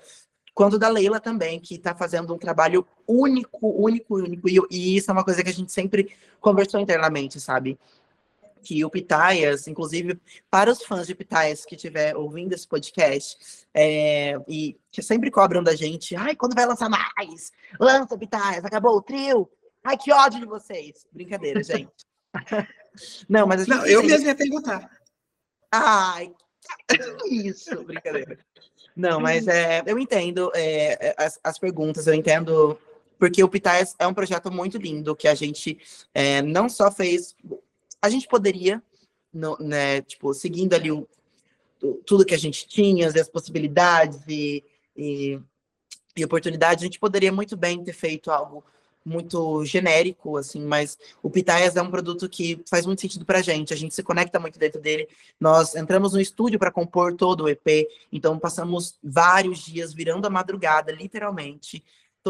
[0.53, 4.47] Quanto da Leila também, que está fazendo um trabalho único, único, único.
[4.47, 7.79] E, e isso é uma coisa que a gente sempre conversou internamente, sabe?
[8.67, 10.19] Que o Pitaias, inclusive
[10.51, 15.63] para os fãs de Pitaias que estiver ouvindo esse podcast, é, e que sempre cobram
[15.63, 17.53] da gente, ai, quando vai lançar mais?
[17.79, 19.49] Lança, Pitaias, acabou o trio?
[19.81, 21.05] Ai, que ódio de vocês.
[21.13, 21.87] Brincadeira, gente.
[23.29, 24.91] Não, mas a gente Não, eu mesmo ia perguntar.
[25.71, 26.33] Ai,
[27.31, 28.37] isso, brincadeira.
[28.93, 32.77] Não, mas é, eu entendo é, as, as perguntas, eu entendo
[33.17, 35.79] porque o Pitaias é um projeto muito lindo que a gente
[36.13, 37.33] é, não só fez
[38.01, 38.81] a gente poderia,
[39.33, 41.07] no, né, tipo, seguindo ali o,
[42.05, 44.63] tudo que a gente tinha, as possibilidades e,
[44.95, 45.39] e,
[46.15, 48.63] e oportunidades, a gente poderia muito bem ter feito algo
[49.07, 53.73] muito genérico, assim, mas o Pitaias é um produto que faz muito sentido pra gente,
[53.73, 55.07] a gente se conecta muito dentro dele.
[55.39, 60.29] Nós entramos no estúdio para compor todo o EP, então passamos vários dias virando a
[60.29, 61.81] madrugada, literalmente,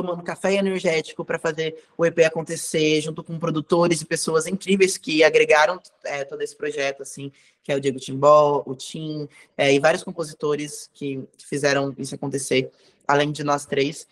[0.01, 5.23] tomando café energético para fazer o EP acontecer, junto com produtores e pessoas incríveis que
[5.23, 7.31] agregaram é, todo esse projeto, assim,
[7.63, 12.13] que é o Diego Timbó, o Tim, é, e vários compositores que, que fizeram isso
[12.13, 12.69] acontecer,
[13.07, 14.07] além de nós três.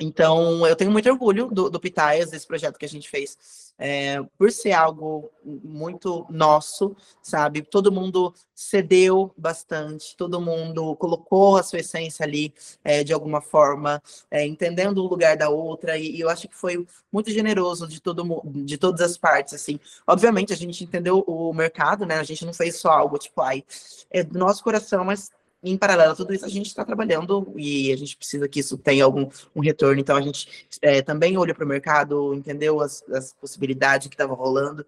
[0.00, 4.22] Então, eu tenho muito orgulho do, do Pitaias, desse projeto que a gente fez, é,
[4.38, 7.60] por ser algo muito nosso, sabe?
[7.60, 14.02] Todo mundo cedeu bastante, todo mundo colocou a sua essência ali, é, de alguma forma,
[14.30, 18.00] é, entendendo o lugar da outra, e, e, eu acho que foi muito generoso de,
[18.00, 19.78] todo, de todas as partes, assim.
[20.06, 22.16] Obviamente, a gente entendeu o mercado, né?
[22.18, 23.64] A gente não fez só algo, tipo, ai,
[24.10, 25.30] é do nosso coração, mas
[25.62, 28.78] em paralelo a tudo isso, a gente está trabalhando e a gente precisa que isso
[28.78, 30.00] tenha algum um retorno.
[30.00, 34.34] Então, a gente é, também olhou para o mercado, entendeu as, as possibilidades que estavam
[34.34, 34.84] rolando.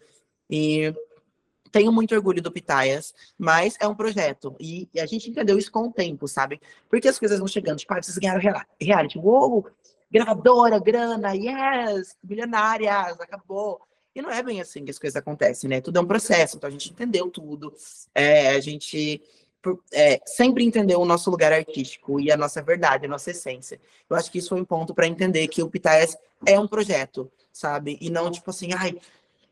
[0.48, 0.94] E
[1.70, 4.54] tenho muito orgulho do Pitaias, mas é um projeto.
[4.58, 6.60] E, e, a gente entendeu isso com o tempo, sabe?
[6.88, 7.78] Porque as coisas vão chegando.
[7.78, 8.40] Tipo, ah, vocês ganharam
[8.80, 9.18] reality.
[9.18, 9.66] Uou,
[10.10, 13.80] gravadora, grana, yes, milionárias, acabou.
[14.14, 15.80] E não é bem assim que as coisas acontecem, né?
[15.80, 16.56] Tudo é um processo.
[16.56, 17.74] Então, a gente entendeu tudo.
[18.14, 19.22] É, a gente
[19.92, 23.80] é, sempre entender o nosso lugar artístico e a nossa verdade, a nossa essência.
[24.08, 27.30] Eu acho que isso foi um ponto para entender que o Pitaias é um projeto,
[27.52, 27.98] sabe?
[28.00, 28.98] E não tipo assim, ai,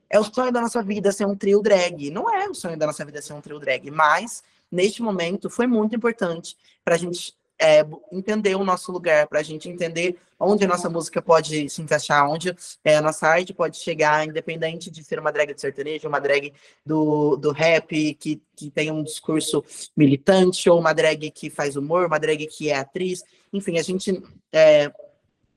[0.08, 2.10] é o sonho da nossa vida ser um trio drag.
[2.10, 5.66] Não é o sonho da nossa vida ser um trio drag, mas neste momento foi
[5.66, 10.64] muito importante para a gente é, entender o nosso lugar, para a gente entender onde
[10.64, 15.04] a nossa música pode se encaixar, onde é, a nossa arte pode chegar, independente de
[15.04, 19.62] ser uma drag de sertanejo, uma drag do, do rap, que, que tem um discurso
[19.94, 23.22] militante, ou uma drag que faz humor, uma drag que é atriz.
[23.52, 24.90] Enfim, a gente é,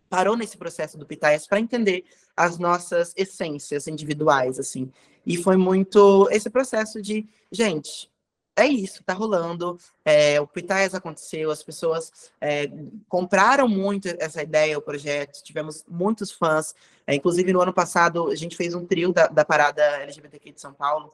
[0.10, 2.04] parou nesse processo do Pitaias para entender
[2.36, 4.92] as nossas essências individuais, assim.
[5.26, 8.12] E foi muito esse processo de, gente,
[8.56, 9.78] é isso, tá rolando.
[10.06, 12.70] É, o Pitaias aconteceu, as pessoas é,
[13.10, 16.76] compraram muito essa ideia, o projeto, tivemos muitos fãs.
[17.08, 20.62] É, inclusive, no ano passado, a gente fez um trio da, da parada LGBTQ de
[20.62, 21.13] São Paulo.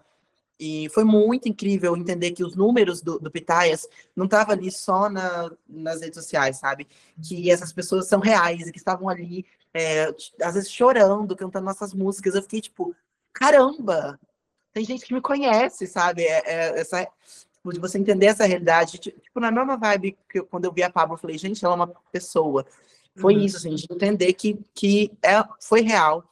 [0.59, 5.09] E foi muito incrível entender que os números do, do Pitaias não estavam ali só
[5.09, 6.85] na, nas redes sociais, sabe?
[7.25, 11.93] Que essas pessoas são reais e que estavam ali, é, às vezes chorando, cantando nossas
[11.93, 12.35] músicas.
[12.35, 12.93] Eu fiquei tipo,
[13.31, 14.19] caramba,
[14.73, 16.23] tem gente que me conhece, sabe?
[16.23, 17.07] É, é, essa,
[17.65, 18.97] de você entender essa realidade.
[18.97, 21.73] Tipo, na mesma vibe que eu, quando eu vi a Pablo, eu falei, gente, ela
[21.73, 22.65] é uma pessoa.
[23.15, 23.41] Foi uhum.
[23.41, 26.23] isso, de entender que, que é, foi real.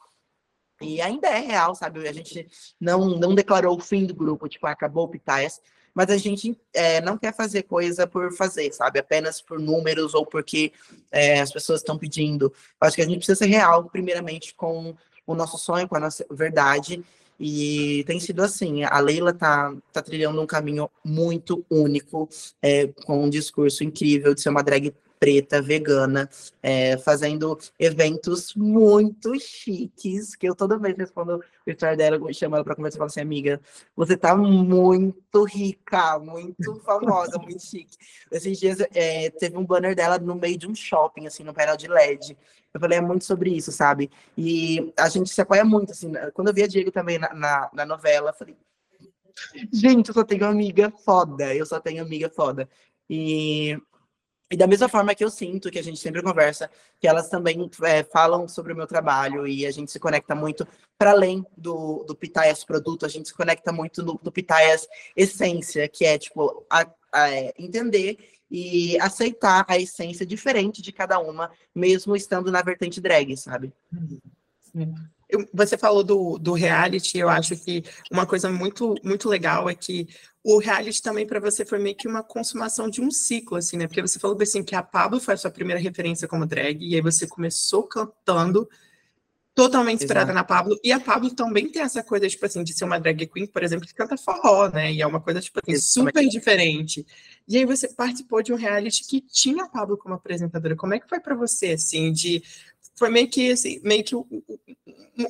[0.80, 2.06] E ainda é real, sabe?
[2.08, 2.48] A gente
[2.80, 5.60] não, não declarou o fim do grupo, tipo, acabou o Pitaias,
[5.92, 9.00] mas a gente é, não quer fazer coisa por fazer, sabe?
[9.00, 10.72] Apenas por números ou porque
[11.10, 12.52] é, as pessoas estão pedindo.
[12.80, 14.94] Acho que a gente precisa ser real, primeiramente, com
[15.26, 17.04] o nosso sonho, com a nossa verdade,
[17.38, 22.28] e tem sido assim, a Leila tá, tá trilhando um caminho muito único,
[22.60, 26.28] é, com um discurso incrível de ser uma drag preta, vegana,
[26.62, 32.64] é, fazendo eventos muito chiques, que eu toda vez respondo o story dela, chamo ela
[32.64, 33.60] para conversar e falo assim, amiga,
[33.96, 37.96] você tá muito rica, muito famosa, muito chique.
[38.30, 41.76] Esses dias é, teve um banner dela no meio de um shopping, assim, no painel
[41.76, 42.36] de LED.
[42.72, 44.10] Eu falei, é muito sobre isso, sabe?
[44.36, 46.12] E a gente se apoia muito, assim.
[46.34, 48.56] Quando eu vi a Diego também na, na, na novela, falei,
[49.72, 52.68] gente, eu só tenho amiga foda, eu só tenho amiga foda.
[53.08, 53.78] E
[54.50, 57.70] e da mesma forma que eu sinto, que a gente sempre conversa, que elas também
[57.82, 62.04] é, falam sobre o meu trabalho e a gente se conecta muito para além do,
[62.04, 66.64] do Pitaias produto, a gente se conecta muito no, do Pitaias essência, que é, tipo,
[66.70, 68.18] a, a, é, entender
[68.50, 73.70] e aceitar a essência diferente de cada uma, mesmo estando na vertente drag, sabe?
[74.72, 74.94] Sim.
[75.28, 79.74] Eu, você falou do, do reality, eu acho que uma coisa muito, muito legal é
[79.74, 80.08] que
[80.42, 83.86] o reality também para você foi meio que uma consumação de um ciclo, assim, né?
[83.86, 86.94] Porque você falou assim que a Pablo foi a sua primeira referência como drag, e
[86.94, 88.66] aí você começou cantando
[89.58, 92.84] totalmente inspirada na Pablo, e a Pablo também tem essa coisa, tipo assim, de ser
[92.84, 94.92] uma drag queen, por exemplo, que canta forró, né?
[94.92, 97.04] E é uma coisa, tipo assim, super diferente.
[97.46, 100.76] E aí você participou de um reality que tinha a Pablo como apresentadora.
[100.76, 102.40] Como é que foi para você, assim, de
[102.98, 104.26] foi meio que assim, meio que um,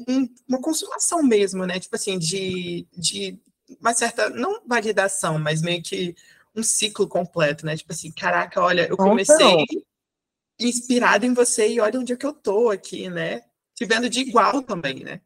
[0.08, 1.78] um, uma consumação mesmo, né?
[1.78, 3.38] Tipo assim, de, de
[3.80, 6.16] uma certa, não validação, mas meio que
[6.54, 7.76] um ciclo completo, né?
[7.76, 9.64] Tipo assim, caraca, olha, eu comecei
[10.58, 13.42] inspirado em você e olha onde é que eu tô aqui, né?
[13.74, 15.20] Te vendo de igual também, né?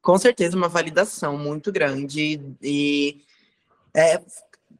[0.00, 2.40] Com certeza, uma validação muito grande.
[2.62, 3.24] E
[3.94, 4.22] é,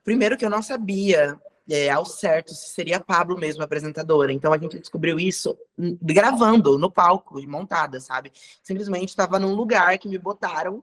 [0.04, 1.40] primeiro que eu não sabia
[1.70, 4.32] é, ao certo se seria a Pablo mesmo a apresentadora.
[4.32, 5.56] Então a gente descobriu isso
[6.00, 8.32] gravando no palco, montada, sabe?
[8.62, 10.82] Simplesmente estava num lugar que me botaram.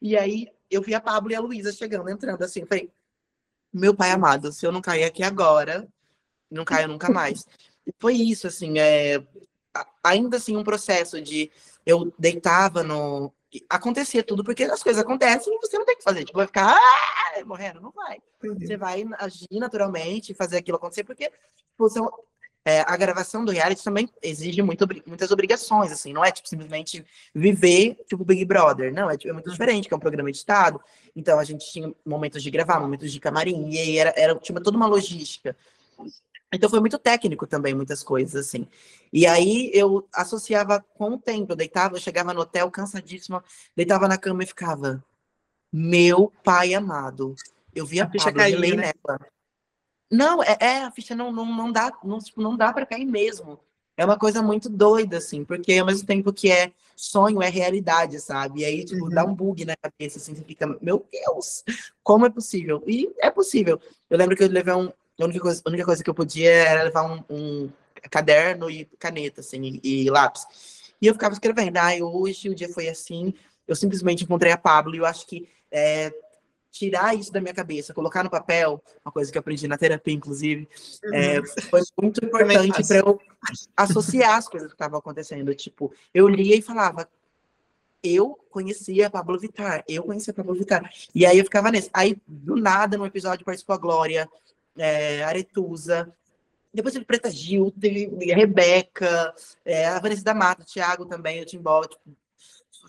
[0.00, 2.64] E aí eu vi a Pablo e a Luísa chegando, entrando assim.
[2.66, 2.90] Falei,
[3.72, 5.88] meu pai amado, se eu não cair aqui agora,
[6.50, 7.46] não caio nunca mais.
[7.86, 9.24] E foi isso, assim, é,
[10.02, 11.50] ainda assim um processo de
[11.84, 13.32] eu deitava no,
[13.68, 16.24] acontecia tudo, porque as coisas acontecem e você não tem que fazer.
[16.24, 18.18] Tipo, vai ficar ah, morrendo, não vai.
[18.42, 18.58] Uhum.
[18.58, 22.10] Você vai agir naturalmente, fazer aquilo acontecer, porque tipo, são,
[22.64, 27.04] é, a gravação do reality também exige muito, muitas obrigações, assim, não é tipo simplesmente
[27.34, 30.80] viver tipo Big Brother, não, é, tipo, é muito diferente, que é um programa editado,
[31.14, 34.60] então a gente tinha momentos de gravar, momentos de camarim, e aí era, era tinha
[34.60, 35.56] toda uma logística.
[36.52, 38.68] Então foi muito técnico também, muitas coisas, assim.
[39.12, 41.52] E aí eu associava com o tempo.
[41.52, 43.42] Eu deitava, eu chegava no hotel cansadíssima,
[43.74, 45.02] deitava na cama e ficava.
[45.72, 47.34] Meu pai amado.
[47.74, 48.76] Eu via a ficha cair, né?
[48.76, 49.18] nela.
[50.10, 53.06] Não, é, é, a ficha não, não, não dá, não, tipo, não dá para cair
[53.06, 53.58] mesmo.
[53.96, 58.20] É uma coisa muito doida, assim, porque ao mesmo tempo que é sonho, é realidade,
[58.20, 58.60] sabe?
[58.60, 59.10] E aí, tipo, uhum.
[59.10, 61.64] dá um bug na cabeça, assim, você fica, meu Deus,
[62.02, 62.82] como é possível?
[62.86, 63.80] E é possível.
[64.08, 66.50] Eu lembro que eu levei um, a única coisa, a única coisa que eu podia
[66.50, 67.70] era levar um, um
[68.10, 70.46] caderno e caneta, assim, e, e, lápis.
[71.00, 71.76] E eu ficava escrevendo.
[71.76, 73.34] Ah, hoje o dia foi assim.
[73.66, 76.12] Eu simplesmente encontrei a Pablo e eu acho que é,
[76.70, 80.14] tirar isso da minha cabeça, colocar no papel, uma coisa que eu aprendi na terapia,
[80.14, 80.68] inclusive,
[81.12, 81.46] é, uhum.
[81.70, 83.20] foi muito importante para eu
[83.76, 85.54] associar as coisas que estavam acontecendo.
[85.54, 87.08] Tipo, eu lia e falava,
[88.02, 90.90] eu conhecia a Pablo Vittar, eu conhecia a Pablo Vittar.
[91.14, 91.90] E aí eu ficava nesse.
[91.92, 94.28] Aí, do nada, no episódio participou a Glória,
[94.76, 96.12] é, Aretusa,
[96.72, 101.44] depois teve Preta Gil, teve Rebeca, é, a Vanessa da Mata, o Thiago também, o
[101.44, 101.84] Timbó.
[101.84, 102.16] Tipo,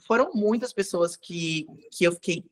[0.07, 2.45] foram muitas pessoas que, que eu fiquei.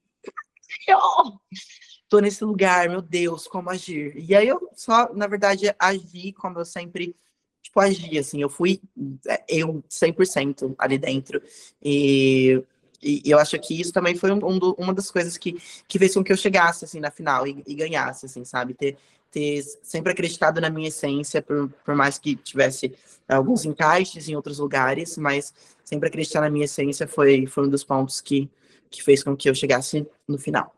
[2.10, 4.14] Tô nesse lugar, meu Deus, como agir?
[4.18, 7.16] E aí eu só, na verdade, agi como eu sempre
[7.62, 8.82] tipo, agi, assim, eu fui
[9.26, 11.42] é, eu 100% ali dentro.
[11.82, 12.62] E,
[13.02, 15.98] e, eu acho que isso também foi um, um do, uma das coisas que, que
[15.98, 18.74] fez com que eu chegasse, assim, na final e, e ganhasse, assim, sabe?
[18.74, 18.98] Ter,
[19.32, 22.94] ter sempre acreditado na minha essência, por, por mais que tivesse
[23.28, 27.84] alguns encaixes em outros lugares, mas sempre acreditar na minha essência foi, foi um dos
[27.84, 28.50] pontos que,
[28.90, 30.76] que fez com que eu chegasse no final.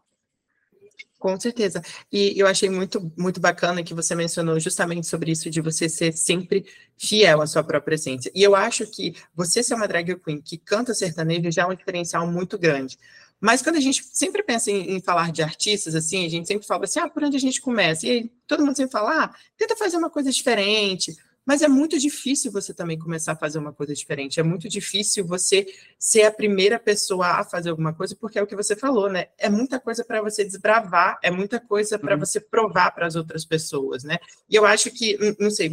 [1.24, 1.82] Com certeza.
[2.12, 6.12] E eu achei muito, muito bacana que você mencionou justamente sobre isso de você ser
[6.12, 6.66] sempre
[6.98, 8.30] fiel à sua própria essência.
[8.36, 11.74] E eu acho que você ser uma drag queen que canta sertanejo já é um
[11.74, 12.98] diferencial muito grande.
[13.44, 16.66] Mas quando a gente sempre pensa em, em, falar de artistas, assim, a gente sempre
[16.66, 18.08] fala assim, ah, por onde a gente começa?
[18.08, 21.14] E aí, todo mundo sempre fala, ah, tenta fazer uma coisa diferente.
[21.46, 24.40] Mas é muito difícil você também começar a fazer uma coisa diferente.
[24.40, 25.66] É muito difícil você
[26.00, 29.28] ser a primeira pessoa a fazer alguma coisa, porque é o que você falou, né?
[29.38, 32.20] É muita coisa para você desbravar, é muita coisa para uhum.
[32.20, 34.18] você provar para as outras pessoas, né?
[34.50, 35.72] E eu acho que, não sei,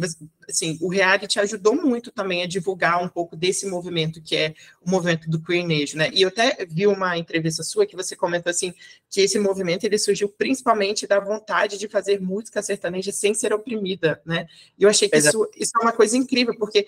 [0.49, 4.89] assim, o reality ajudou muito também a divulgar um pouco desse movimento que é o
[4.89, 6.09] movimento do queernejo, né?
[6.13, 8.73] E eu até vi uma entrevista sua que você comentou assim
[9.11, 14.21] que esse movimento ele surgiu principalmente da vontade de fazer música sertaneja sem ser oprimida,
[14.25, 14.47] né?
[14.79, 16.87] E eu achei que isso, isso é uma coisa incrível porque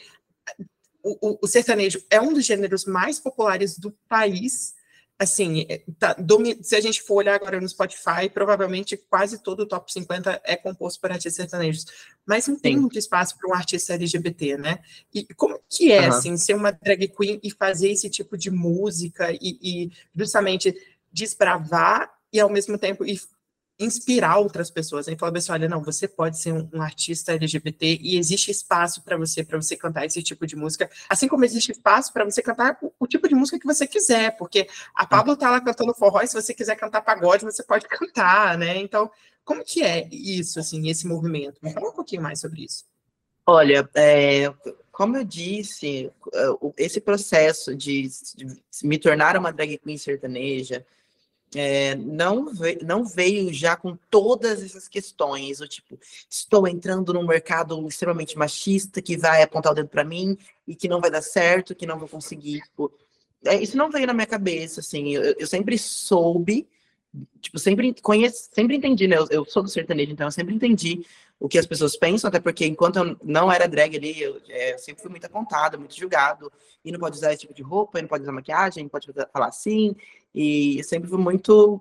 [1.03, 4.73] o, o, sertanejo é um dos gêneros mais populares do país,
[5.19, 6.15] assim, é, tá,
[6.61, 10.55] se a gente for olhar agora no Spotify, provavelmente quase todo o top 50 é
[10.55, 11.85] composto por artistas sertanejos,
[12.25, 12.79] mas não tem Sim.
[12.79, 14.79] muito espaço para um artista LGBT, né?
[15.13, 16.07] E como que é, uhum.
[16.07, 20.73] assim, ser uma drag queen e fazer esse tipo de música e, e justamente
[21.13, 23.19] desbravar e ao mesmo tempo e
[23.79, 25.07] inspirar outras pessoas.
[25.07, 29.01] Aí fala assim, olha, não, você pode ser um, um artista LGBT e existe espaço
[29.03, 32.41] para você, para você cantar esse tipo de música, assim como existe espaço para você
[32.41, 35.93] cantar o, o, tipo de música que você quiser, porque a Pablo tá lá cantando
[35.93, 38.77] forró e se você quiser cantar pagode, você pode cantar, né?
[38.77, 39.09] Então,
[39.43, 41.59] como que é isso, assim, esse movimento?
[41.61, 42.85] Me fala um pouquinho mais sobre isso.
[43.45, 44.53] Olha, é,
[44.89, 46.09] como eu disse,
[46.77, 48.47] esse processo de, de
[48.83, 50.85] me tornar uma drag queen sertaneja,
[51.55, 55.99] é, não, veio, não veio já com todas essas questões, o tipo,
[56.29, 60.37] estou entrando num mercado extremamente machista que vai apontar o dedo para mim
[60.67, 62.61] e que não vai dar certo, que não vou conseguir.
[62.61, 62.91] Tipo,
[63.45, 66.67] é, isso não veio na minha cabeça, assim, eu, eu sempre soube,
[67.41, 69.17] tipo, sempre conheci, sempre entendi, né?
[69.17, 71.05] Eu, eu, sou do sertanejo, então eu sempre entendi
[71.39, 74.73] o que as pessoas pensam, até porque enquanto eu não era drag ali, eu, é,
[74.73, 76.51] eu sempre fui muito apontado, muito julgado,
[76.85, 79.95] e não pode usar esse tipo de roupa, não pode usar maquiagem, pode falar assim,
[80.33, 81.79] e sempre fui muito,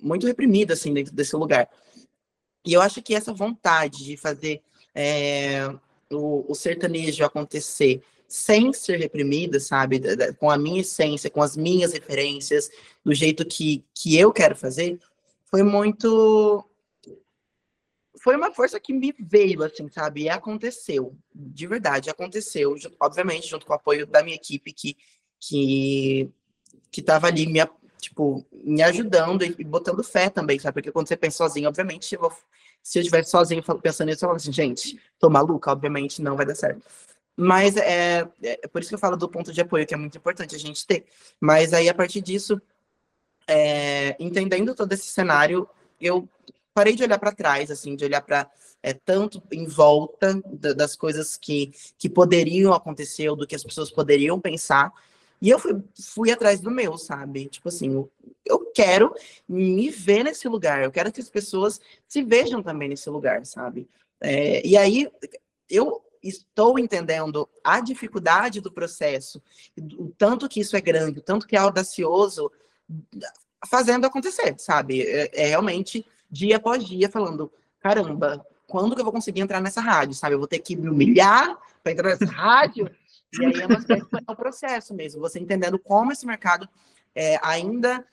[0.00, 1.68] muito reprimida, assim, dentro desse lugar.
[2.64, 4.60] E eu acho que essa vontade de fazer
[4.94, 5.68] é,
[6.10, 10.00] o, o, sertanejo acontecer sem ser reprimida, sabe?
[10.38, 12.68] Com a minha essência, com as minhas referências,
[13.04, 14.98] do jeito que, que eu quero fazer,
[15.44, 16.68] foi muito.
[18.18, 20.22] Foi uma força que me veio, assim, sabe?
[20.22, 24.96] E aconteceu, de verdade, aconteceu, obviamente, junto com o apoio da minha equipe, que,
[25.38, 26.28] que
[26.90, 27.60] que tava ali me,
[28.00, 30.74] tipo, me ajudando e botando fé também, sabe?
[30.74, 32.32] Porque quando você pensa sozinho, obviamente, eu vou,
[32.82, 36.46] se eu estivesse sozinho pensando nisso, eu falo assim, gente, tô maluca, obviamente não vai
[36.46, 36.82] dar certo.
[37.36, 39.96] Mas é, é, é por isso que eu falo do ponto de apoio, que é
[39.96, 41.04] muito importante a gente ter.
[41.38, 42.60] Mas aí, a partir disso,
[43.46, 45.68] é, entendendo todo esse cenário,
[46.00, 46.28] eu
[46.72, 48.50] parei de olhar para trás, assim, de olhar para
[48.82, 50.40] é, tanto em volta
[50.74, 54.92] das coisas que, que poderiam acontecer ou do que as pessoas poderiam pensar,
[55.40, 57.46] e eu fui, fui atrás do meu, sabe?
[57.46, 58.10] Tipo assim, eu,
[58.44, 59.14] eu quero
[59.48, 63.88] me ver nesse lugar, eu quero que as pessoas se vejam também nesse lugar, sabe?
[64.20, 65.10] É, e aí
[65.68, 69.42] eu estou entendendo a dificuldade do processo,
[69.98, 72.50] o tanto que isso é grande, o tanto que é audacioso,
[73.66, 75.02] fazendo acontecer, sabe?
[75.02, 79.80] É, é realmente dia após dia falando, caramba, quando que eu vou conseguir entrar nessa
[79.80, 80.34] rádio, sabe?
[80.34, 82.90] Eu vou ter que me humilhar para entrar nessa rádio.
[83.40, 83.84] E aí é, uma,
[84.28, 86.68] é um processo mesmo, você entendendo como esse mercado
[87.14, 88.04] é, ainda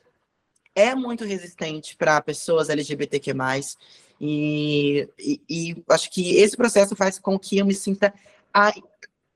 [0.76, 3.34] é muito resistente para pessoas LGBTQ+,
[4.20, 8.14] e, e, e, acho que esse processo faz com que eu me sinta
[8.54, 8.72] a,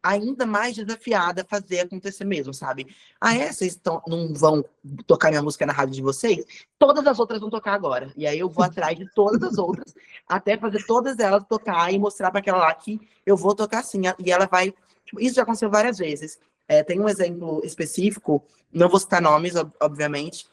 [0.01, 2.95] ainda mais desafiada a fazer acontecer mesmo, sabe?
[3.19, 3.51] Ah, é?
[3.51, 4.63] Vocês tão, não vão
[5.05, 6.45] tocar minha música na rádio de vocês?
[6.79, 8.13] Todas as outras vão tocar agora.
[8.15, 9.93] E aí eu vou atrás de todas as outras,
[10.27, 14.03] até fazer todas elas tocar e mostrar para aquela lá que eu vou tocar sim.
[14.23, 14.73] E ela vai
[15.19, 16.39] isso já aconteceu várias vezes.
[16.67, 18.43] É, tem um exemplo específico,
[18.73, 20.45] não vou citar nomes, obviamente,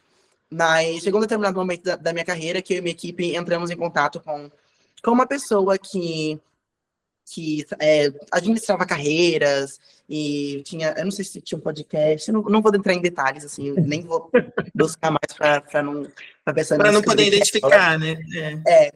[0.50, 3.70] mas chegou um determinado momento da, da, minha carreira que eu e minha equipe entramos
[3.70, 4.50] em contato com,
[5.02, 6.40] com uma pessoa que,
[7.26, 12.62] que é, administrava carreiras e tinha, eu não sei se tinha um podcast, não, não
[12.62, 14.30] vou entrar em detalhes, assim, nem vou
[14.74, 16.06] buscar mais para não
[16.44, 18.16] para não poder identificar, né?
[18.66, 18.84] É.
[18.86, 18.92] é.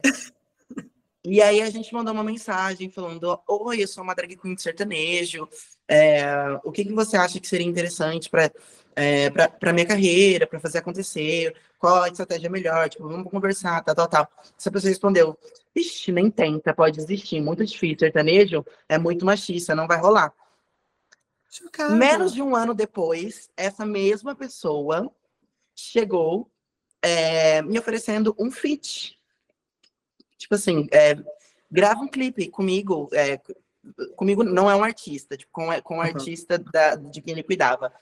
[1.23, 4.61] E aí a gente mandou uma mensagem falando: Oi, eu sou uma drag queen de
[4.61, 5.47] sertanejo.
[5.87, 6.23] É,
[6.63, 8.49] o que, que você acha que seria interessante para
[8.95, 11.53] é, para minha carreira, para fazer acontecer?
[11.77, 12.89] Qual a estratégia melhor?
[12.89, 14.31] Tipo, vamos conversar, tal, tal, tal.
[14.57, 15.37] Essa pessoa respondeu:
[15.75, 17.41] Ixi, nem tenta, pode desistir.
[17.41, 17.99] Muito difícil.
[17.99, 20.33] Sertanejo é muito machista, não vai rolar.
[21.49, 21.95] Chocada.
[21.95, 25.11] Menos de um ano depois, essa mesma pessoa
[25.75, 26.49] chegou
[27.01, 29.18] é, me oferecendo um fit
[30.39, 31.15] tipo assim, é,
[31.69, 33.39] grava um clipe comigo, é,
[34.15, 36.03] comigo não é um artista, tipo, com, com um uhum.
[36.03, 37.93] artista da, de quem ele cuidava.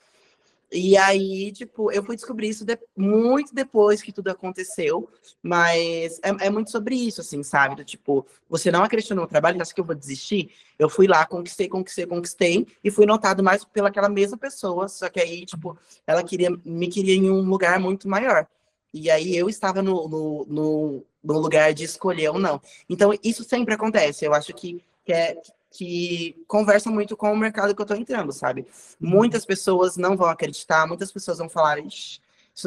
[0.70, 5.08] E aí, tipo, eu fui descobrir isso de, muito depois que tudo aconteceu,
[5.42, 7.76] mas é, é, muito sobre isso, assim, sabe?
[7.76, 10.50] Do, tipo, você não acreditou no meu trabalho, acha que eu vou desistir?
[10.78, 15.18] Eu fui lá, conquistei, conquistei, conquistei, e fui notado mais pelaquela mesma pessoa, só que
[15.18, 18.46] aí, tipo, ela queria, me queria em um lugar muito maior.
[18.92, 22.60] E aí eu estava no, no, no, no lugar de escolher ou não.
[22.88, 24.24] Então, isso sempre acontece.
[24.24, 25.36] Eu acho que, que, é,
[25.70, 28.66] que conversa muito com o mercado que eu tô entrando, sabe?
[28.98, 32.20] Muitas pessoas não vão acreditar, muitas pessoas vão falar, isso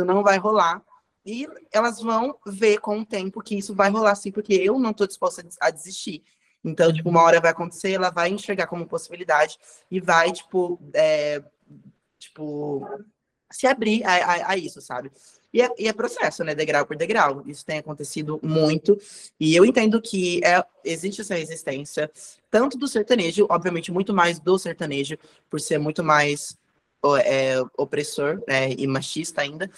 [0.05, 0.81] não vai rolar.
[1.25, 4.93] E elas vão ver com o tempo que isso vai rolar sim, porque eu não
[4.93, 6.23] tô disposta a desistir.
[6.63, 9.57] Então, tipo, uma hora vai acontecer, ela vai enxergar como possibilidade
[9.89, 11.43] e vai, tipo, é,
[12.19, 12.87] tipo,
[13.51, 15.11] se abrir a, a, a isso, sabe?
[15.53, 16.55] E é, e é, processo, né?
[16.55, 17.43] Degrau por degrau.
[17.45, 18.97] Isso tem acontecido muito.
[19.39, 22.09] E eu entendo que é, existe essa resistência,
[22.49, 25.17] tanto do sertanejo, obviamente, muito mais do sertanejo,
[25.49, 26.57] por ser muito mais
[27.25, 29.69] é, opressor é, e machista ainda.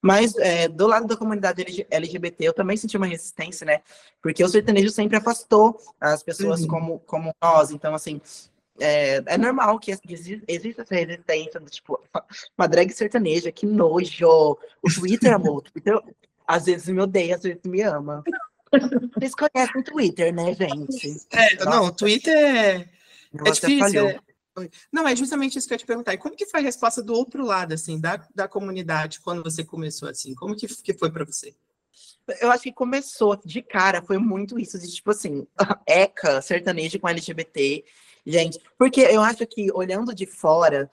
[0.00, 3.80] Mas é, do lado da comunidade LGBT, eu também senti uma resistência, né?
[4.20, 6.66] Porque o sertanejo sempre afastou as pessoas uhum.
[6.66, 7.70] como, como nós.
[7.70, 8.20] Então, assim,
[8.78, 12.00] é, é normal que exista essa resistência, do, tipo,
[12.56, 14.58] uma drag sertaneja, que nojo.
[14.82, 15.98] O Twitter, amor, o Twitter
[16.46, 18.22] às vezes me odeia, às vezes me ama.
[19.14, 21.26] Vocês conhecem o Twitter, né, gente?
[21.30, 22.88] É, não, o Twitter é,
[23.44, 24.08] é difícil.
[24.08, 24.20] É,
[24.90, 26.14] não, é justamente isso que eu ia te perguntar.
[26.14, 29.64] E como que foi a resposta do outro lado, assim, da, da comunidade, quando você
[29.64, 30.34] começou, assim?
[30.34, 31.54] Como que, que foi para você?
[32.40, 35.46] Eu acho que começou de cara, foi muito isso, de tipo assim,
[35.86, 37.84] ECA, sertanejo com LGBT,
[38.26, 38.60] gente.
[38.78, 40.90] Porque eu acho que, olhando de fora,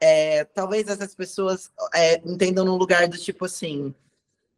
[0.00, 3.94] é, talvez essas pessoas é, entendam no lugar do tipo assim,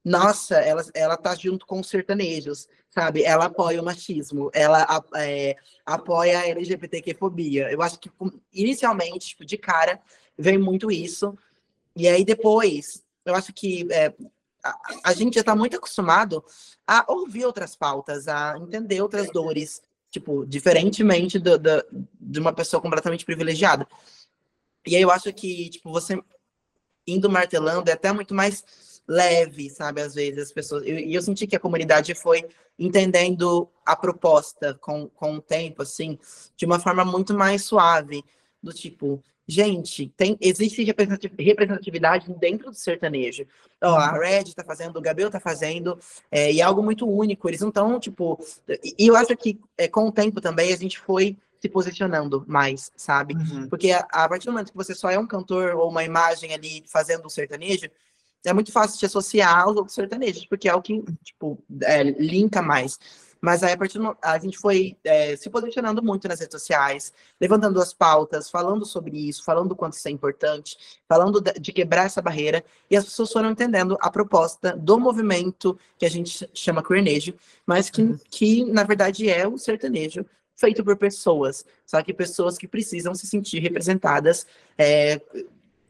[0.04, 3.22] nossa, ela, ela tá junto com os sertanejos, sabe?
[3.24, 5.56] Ela apoia o machismo, ela é,
[5.86, 7.70] apoia a LGBTQ-fobia.
[7.70, 8.10] Eu acho que,
[8.52, 10.00] inicialmente, tipo, de cara,
[10.36, 11.36] vem muito isso.
[11.94, 14.12] E aí, depois, eu acho que é,
[14.62, 16.44] a, a, gente já está muito acostumado
[16.86, 19.82] a ouvir outras pautas, a entender outras dores,
[20.12, 21.84] tipo, diferentemente do, do,
[22.20, 23.88] de uma pessoa completamente privilegiada.
[24.86, 26.22] E aí eu acho que, tipo, você
[27.06, 28.62] indo martelando é até muito mais
[29.08, 30.02] leve, sabe?
[30.02, 30.84] Às vezes as pessoas.
[30.84, 32.46] E eu, eu, senti que a comunidade foi
[32.78, 36.18] entendendo a proposta com, com o tempo, assim,
[36.56, 38.22] de uma forma muito mais suave,
[38.62, 43.46] do tipo, gente, tem, existe representatividade dentro do sertanejo.
[43.82, 45.98] Ó, a Red tá fazendo, o Gabriel tá fazendo,
[46.30, 47.48] é, e é algo muito único.
[47.48, 48.38] Eles não estão, tipo.
[48.68, 52.44] E, e eu acho que é, com o tempo também a gente foi se posicionando
[52.48, 53.34] mais, sabe?
[53.34, 53.68] Uhum.
[53.68, 56.52] Porque a, a, partir do momento que você só é um cantor ou uma imagem
[56.52, 57.88] ali fazendo o sertanejo,
[58.44, 62.60] é muito fácil te associar aos outros sertanejos, porque é o que, tipo, é, linka
[62.60, 62.98] mais.
[63.42, 67.12] Mas aí, a partir do, a gente foi é, se posicionando muito nas redes sociais,
[67.40, 70.78] levantando as pautas, falando sobre isso, falando o quanto isso é importante,
[71.08, 76.06] falando de, quebrar essa barreira, e as pessoas foram entendendo a proposta do movimento que
[76.06, 77.34] a gente chama queernejo,
[77.66, 78.18] mas que, uhum.
[78.30, 80.24] que na verdade é o sertanejo
[80.54, 84.46] feito por pessoas, só que pessoas que precisam se sentir representadas
[84.78, 85.20] é,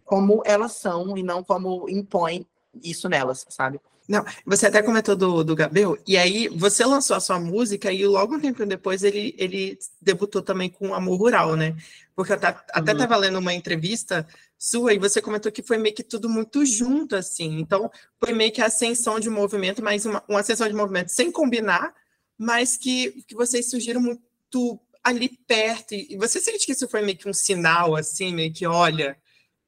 [0.07, 2.46] como elas são e não como impõe
[2.82, 3.78] isso nelas, sabe?
[4.13, 8.07] Não, você até comentou do, do Gabriel, e aí você lançou a sua música e
[8.07, 11.75] logo um tempo depois ele, ele debutou também com Amor Rural, né?
[12.15, 13.21] Porque eu até estava uhum.
[13.23, 17.59] lendo uma entrevista sua e você comentou que foi meio que tudo muito junto, assim.
[17.59, 17.91] Então,
[18.21, 21.95] foi meio que a ascensão de movimento, mas uma, uma ascensão de movimento sem combinar,
[22.37, 25.95] mas que, que vocês surgiram muito ali perto.
[25.95, 29.17] E você sente que isso foi meio que um sinal, assim, meio que, olha,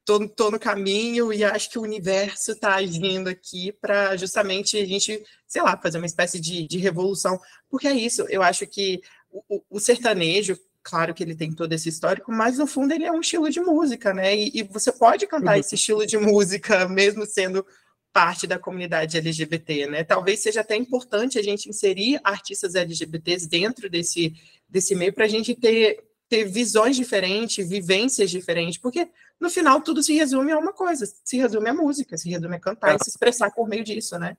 [0.05, 4.85] tô, tô no caminho e acho que o universo está agindo aqui para justamente a
[4.85, 7.39] gente, sei lá, fazer uma espécie de, de revolução.
[7.69, 9.01] Porque é isso, eu acho que
[9.31, 13.11] o, o, sertanejo, claro que ele tem todo esse histórico, mas no fundo ele é
[13.11, 14.35] um estilo de música, né?
[14.35, 15.59] E, e você pode cantar uhum.
[15.59, 17.65] esse estilo de música mesmo sendo
[18.13, 20.03] parte da comunidade LGBT, né?
[20.03, 24.33] Talvez seja até importante a gente inserir artistas LGBTs dentro desse,
[24.69, 29.07] desse meio para a gente ter ter visões diferentes, vivências diferentes, porque
[29.39, 32.59] no final tudo se resume a uma coisa, se resume a música, se resume a
[32.59, 34.37] cantar e se expressar por meio disso, né?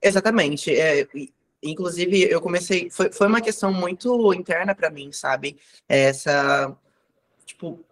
[0.00, 0.74] Exatamente.
[0.74, 1.06] É,
[1.62, 5.58] inclusive, eu comecei, foi, foi uma questão muito interna para mim, sabe?
[5.88, 6.76] Essa,
[7.44, 7.84] tipo,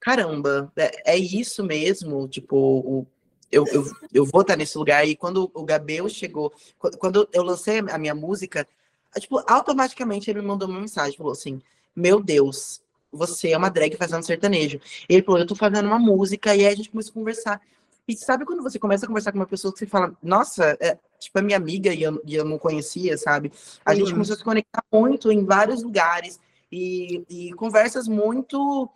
[0.00, 3.06] caramba, é, é isso mesmo, tipo, o,
[3.50, 5.06] eu, eu, eu vou estar nesse lugar.
[5.06, 6.52] E quando o Gabriel chegou,
[6.98, 8.66] quando eu lancei a minha música,
[9.18, 11.60] tipo, automaticamente ele me mandou uma mensagem, falou assim,
[11.94, 12.82] meu Deus,
[13.12, 14.80] você é uma drag fazendo sertanejo.
[15.08, 17.60] Ele falou, eu tô fazendo uma música, e aí a gente começou a conversar.
[18.08, 20.96] E sabe quando você começa a conversar com uma pessoa que você fala, nossa, é,
[21.18, 23.52] tipo, é minha amiga e eu, e eu não conhecia, sabe?
[23.84, 23.96] A uhum.
[23.96, 26.38] gente começou a se conectar muito em vários lugares
[26.70, 28.88] e, e conversas muito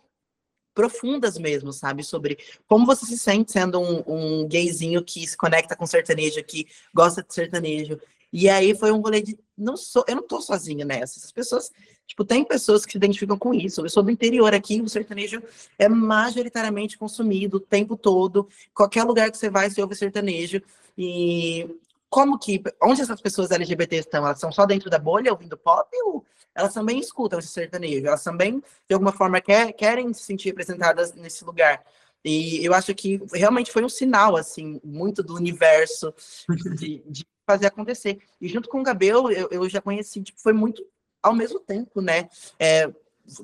[0.73, 2.03] profundas mesmo, sabe?
[2.03, 2.37] Sobre
[2.67, 7.21] como você se sente sendo um, um gayzinho que se conecta com sertanejo, que gosta
[7.21, 7.99] de sertanejo.
[8.31, 9.37] E aí foi um rolê de.
[9.57, 11.19] Não sou, eu não tô sozinha nessa.
[11.19, 11.71] As pessoas
[12.11, 13.79] Tipo, tem pessoas que se identificam com isso.
[13.79, 15.41] Eu sou do interior aqui, o sertanejo
[15.79, 18.49] é majoritariamente consumido o tempo todo.
[18.73, 20.61] Qualquer lugar que você vai, você ouve sertanejo.
[20.97, 21.73] E
[22.09, 24.25] como que, onde essas pessoas LGBT estão?
[24.25, 28.05] Elas estão só dentro da bolha ouvindo pop ou elas também escutam esse sertanejo?
[28.05, 31.81] Elas também, de alguma forma, quer, querem se sentir representadas nesse lugar?
[32.25, 36.13] E eu acho que realmente foi um sinal, assim, muito do universo
[36.77, 38.19] de, de fazer acontecer.
[38.39, 40.85] E junto com o Gabriel, eu, eu já conheci, tipo, foi muito
[41.21, 42.29] ao mesmo tempo, né?
[42.59, 42.91] É,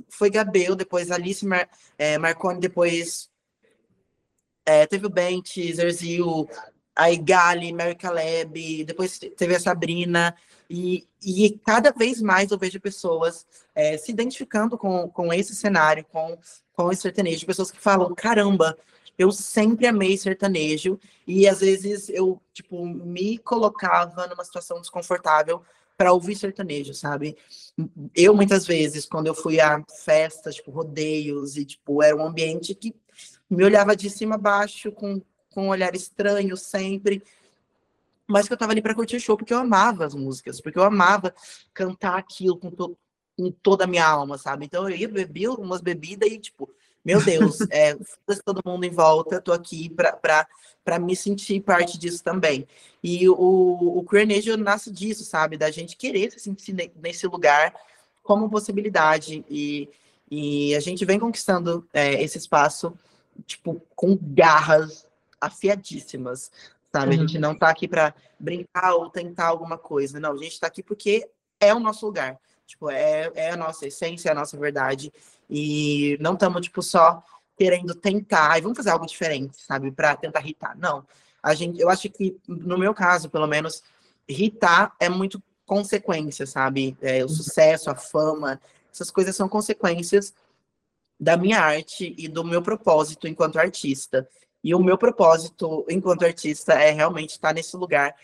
[0.10, 3.30] foi Gabriel, depois Alice Mar, é, Marconi, depois
[4.66, 6.50] é, teve o Bente, Zerzil,
[6.96, 10.36] a Igali, Mary Caleb, depois teve a Sabrina,
[10.70, 16.06] e, e cada vez mais eu vejo pessoas é, se identificando com, com esse cenário,
[16.12, 16.38] com,
[16.74, 18.78] com esse sertanejo, pessoas que falam, caramba,
[19.18, 25.62] eu sempre amei sertanejo, e às vezes eu, tipo, me colocava numa situação desconfortável
[25.98, 27.36] para ouvir sertanejo, sabe?
[28.16, 32.76] Eu, muitas vezes, quando eu fui a festas, tipo, rodeios, e, tipo, era um ambiente
[32.76, 32.96] que
[33.50, 37.24] me olhava de cima a baixo, com, com um olhar estranho sempre,
[38.28, 40.78] mas que eu tava ali para curtir o show, porque eu amava as músicas, porque
[40.78, 41.34] eu amava
[41.74, 42.96] cantar aquilo com, to
[43.36, 44.66] com toda a minha alma, sabe?
[44.66, 46.70] Então eu ia beber umas bebidas e, tipo,
[47.08, 47.98] meu Deus, é,
[48.44, 52.68] todo mundo em volta, tô aqui para me sentir parte disso também.
[53.02, 55.58] E o, o Queernejo nasce disso, sabe?
[55.58, 57.74] Da gente querer se sentir nesse lugar
[58.22, 59.46] como possibilidade.
[59.50, 59.90] E,
[60.30, 62.94] e a gente vem conquistando é, esse espaço,
[63.46, 65.08] tipo, com garras
[65.40, 66.52] afiadíssimas,
[66.92, 67.16] sabe?
[67.16, 67.24] Uhum.
[67.24, 70.20] A gente não tá aqui para brincar ou tentar alguma coisa.
[70.20, 71.26] Não, a gente tá aqui porque
[71.58, 72.38] é o nosso lugar.
[72.66, 75.10] Tipo, é, é a nossa essência, é a nossa verdade.
[75.50, 77.24] E não estamos, tipo, só
[77.58, 79.92] querendo tentar, e vamos fazer algo diferente, sabe?
[79.92, 80.78] Para tentar irritar.
[80.78, 81.06] Não.
[81.42, 83.82] A gente, eu acho que, no meu caso, pelo menos,
[84.28, 86.98] irritar é muito consequência, sabe?
[87.02, 88.60] É, o sucesso, a fama,
[88.92, 90.34] essas coisas são consequências
[91.20, 94.28] da minha arte e do meu propósito enquanto artista.
[94.64, 98.16] E o meu propósito enquanto artista é realmente estar nesse lugar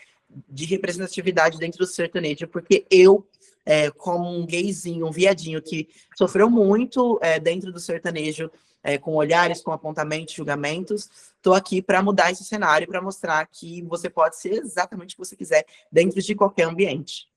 [0.49, 3.28] de representatividade dentro do sertanejo, porque eu,
[3.66, 5.88] é, como um gayzinho, um viadinho que
[6.18, 8.51] sofreu muito é, dentro do sertanejo,
[8.84, 13.82] é, com olhares, com apontamentos, julgamentos, estou aqui para mudar esse cenário, para mostrar que
[13.84, 17.28] você pode ser exatamente o que você quiser dentro de qualquer ambiente.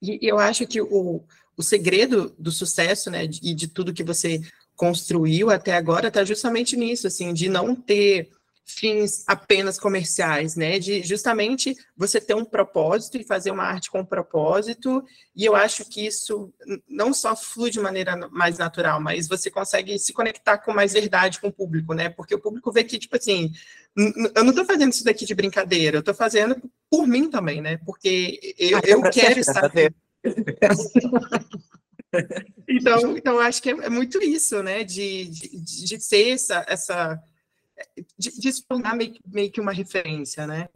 [0.00, 1.22] E eu acho que o,
[1.56, 4.40] o segredo do sucesso, né, e de tudo que você
[4.74, 8.30] construiu até agora está justamente nisso, assim, de não ter
[8.64, 10.78] fins apenas comerciais, né?
[10.78, 15.04] De justamente você ter um propósito e fazer uma arte com um propósito.
[15.34, 16.52] E eu acho que isso
[16.88, 21.40] não só flui de maneira mais natural, mas você consegue se conectar com mais verdade
[21.40, 22.08] com o público, né?
[22.08, 23.50] Porque o público vê que, tipo assim,
[24.34, 26.56] eu não estou fazendo isso daqui de brincadeira, eu estou fazendo
[26.90, 27.78] por mim também, né?
[27.84, 29.70] Porque eu, ah, eu quero estar.
[32.68, 34.84] então, então acho que é, é, muito isso, né?
[34.84, 37.20] De, de, de ser essa, essa
[38.18, 40.68] de, de, se tornar meio, meio que uma referência, né?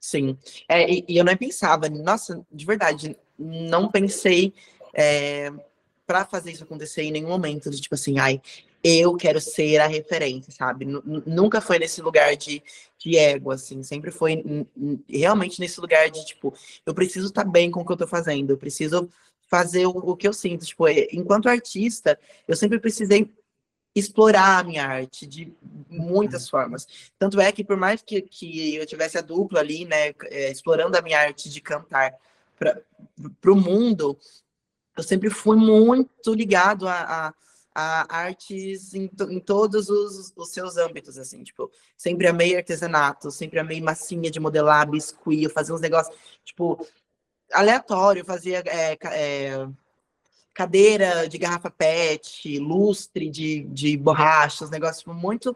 [0.00, 0.38] Sim.
[0.68, 4.52] É, e, e, eu não pensava, nossa, de verdade, não pensei
[4.92, 5.50] é,
[6.06, 8.40] para fazer isso acontecer em nenhum momento, de tipo assim, ai,
[8.82, 10.84] eu quero ser a referência, sabe?
[10.84, 12.62] N nunca foi nesse lugar de,
[12.98, 14.44] de ego, assim, sempre foi
[15.08, 16.54] realmente nesse lugar de, tipo,
[16.84, 19.08] eu preciso estar tá bem com o que eu tô fazendo, eu preciso
[19.48, 20.66] fazer o, o que eu sinto.
[20.66, 23.32] Tipo, é, enquanto artista, eu sempre precisei
[23.94, 25.54] explorar a minha arte de
[25.88, 26.86] muitas formas.
[27.18, 30.96] Tanto é que, por mais que, que eu tivesse a dupla ali, né, é, explorando
[30.96, 32.12] a minha arte de cantar
[32.58, 34.18] para o mundo,
[34.96, 37.34] eu sempre fui muito ligado a, a,
[37.74, 43.58] a artes em, em todos os, os, seus âmbitos, assim, tipo, sempre amei artesanato, sempre
[43.58, 46.86] amei massinha de modelar, biscuit, fazer uns negócios, tipo,
[47.52, 49.68] aleatório, fazia é, é,
[50.54, 55.54] cadeira de garrafa PET, lustre de, de borrachas, negócio tipo, muito,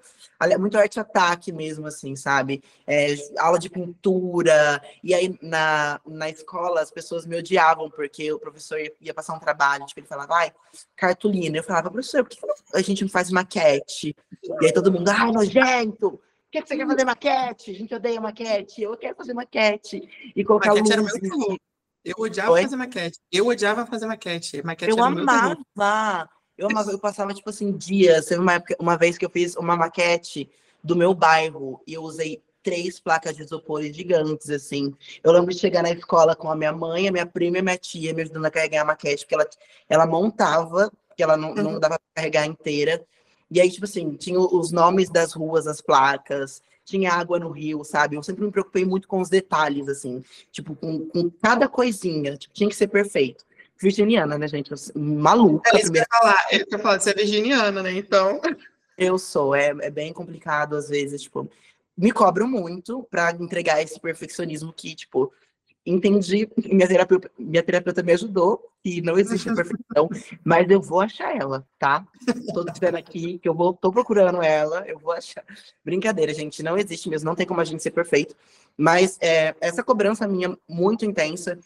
[0.58, 2.62] muito arte-ataque mesmo, assim, sabe?
[2.84, 8.40] É, aula de pintura, e aí na, na escola as pessoas me odiavam, porque o
[8.40, 10.52] professor ia, passar um trabalho, tipo, ele falava, ai,
[10.96, 11.56] cartolina.
[11.56, 12.38] Eu falava, professor, por que
[12.74, 14.16] a gente não faz maquete?
[14.60, 16.10] E aí todo mundo, ai, nojento!
[16.48, 17.70] Por que, você quer fazer maquete?
[17.70, 18.80] A gente odeia maquete.
[18.80, 20.08] Eu quero fazer maquete.
[20.34, 21.12] E colocar maquete luz.
[21.12, 21.58] Era
[22.04, 22.62] eu odiava Oi?
[22.62, 23.18] fazer maquete.
[23.30, 24.62] Eu odiava fazer maquete.
[24.64, 25.56] maquete eu amava.
[26.56, 26.90] Eu amava.
[26.90, 28.26] Eu passava, tipo assim, dias.
[28.26, 30.50] Teve uma, época, uma vez que eu fiz uma maquete
[30.82, 34.94] do meu bairro e eu usei três placas de isopor gigantes, assim.
[35.22, 37.62] Eu lembro de chegar na escola com a minha mãe, a minha prima e a
[37.62, 39.48] minha tia me ajudando a carregar a maquete, porque ela,
[39.88, 41.62] ela montava, porque ela não, uhum.
[41.62, 43.04] não dava pra carregar inteira.
[43.50, 47.84] E aí, tipo assim, tinha os nomes das ruas, as placas, tinha água no rio,
[47.84, 48.16] sabe?
[48.16, 52.54] Eu sempre me preocupei muito com os detalhes, assim, tipo, com, com cada coisinha, tipo,
[52.54, 53.44] tinha que ser perfeito.
[53.80, 54.72] Virginiana, né, gente?
[54.96, 55.70] Maluca.
[55.72, 57.92] É isso que eu ia falar, eu ia falar, você é virginiana, né?
[57.92, 58.40] Então.
[58.96, 61.48] Eu sou, é, é bem complicado às vezes, tipo.
[61.96, 65.32] me cobro muito para entregar esse perfeccionismo que, tipo,
[65.88, 70.08] entendi, minha terapeuta, minha terapeuta me ajudou, que não existe a perfeição,
[70.44, 72.06] mas eu vou achar ela, tá?
[72.52, 75.44] Tô dizendo aqui que eu vou, tô procurando ela, eu vou achar.
[75.84, 78.36] Brincadeira, gente, não existe mesmo, não tem como a gente ser perfeito,
[78.76, 81.58] mas é, essa cobrança minha muito intensa,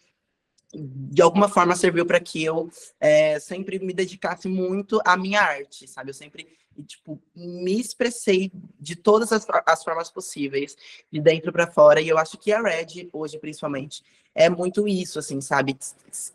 [0.75, 5.87] de alguma forma serviu para que eu é, sempre me dedicasse muito à minha arte,
[5.87, 6.11] sabe?
[6.11, 10.77] Eu sempre e, tipo, me expressei de todas as, as formas possíveis,
[11.11, 14.03] de dentro para fora, e eu acho que a Red, hoje principalmente,
[14.35, 15.77] é muito isso, assim, sabe?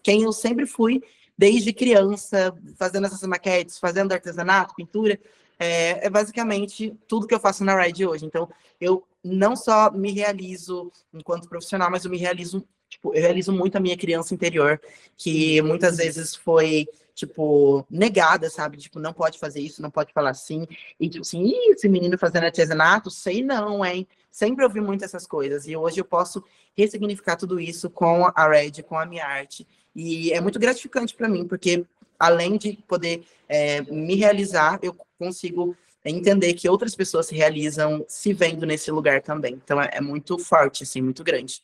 [0.03, 1.01] Quem eu sempre fui
[1.37, 5.19] desde criança, fazendo essas maquetes, fazendo artesanato, pintura,
[5.59, 8.25] é, é, basicamente tudo que eu faço na Red hoje.
[8.25, 13.51] Então, eu não só me realizo enquanto profissional, mas eu me realizo, tipo, eu realizo
[13.51, 14.79] muito a minha criança interior,
[15.15, 18.77] que muitas vezes foi tipo, negada, sabe?
[18.77, 20.67] Tipo, não pode fazer isso, não pode falar assim.
[20.99, 24.07] E, tipo assim, esse menino fazendo artesanato, sei não, hein?
[24.29, 25.67] Sempre ouvi muito essas coisas.
[25.67, 26.43] E hoje eu posso
[26.77, 29.65] ressignificar tudo isso com a Red, com a minha arte.
[29.95, 31.83] E é muito gratificante para mim, porque
[32.19, 35.75] além de poder é, me realizar, eu consigo
[36.05, 39.55] entender que outras pessoas se realizam se vendo nesse lugar também.
[39.55, 41.63] Então é, é muito forte, assim, muito grande.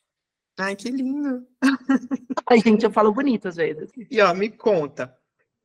[0.58, 1.46] Ai, que lindo!
[2.48, 3.90] Ai, gente, eu falo bonito às vezes.
[4.10, 5.16] E ó, me conta,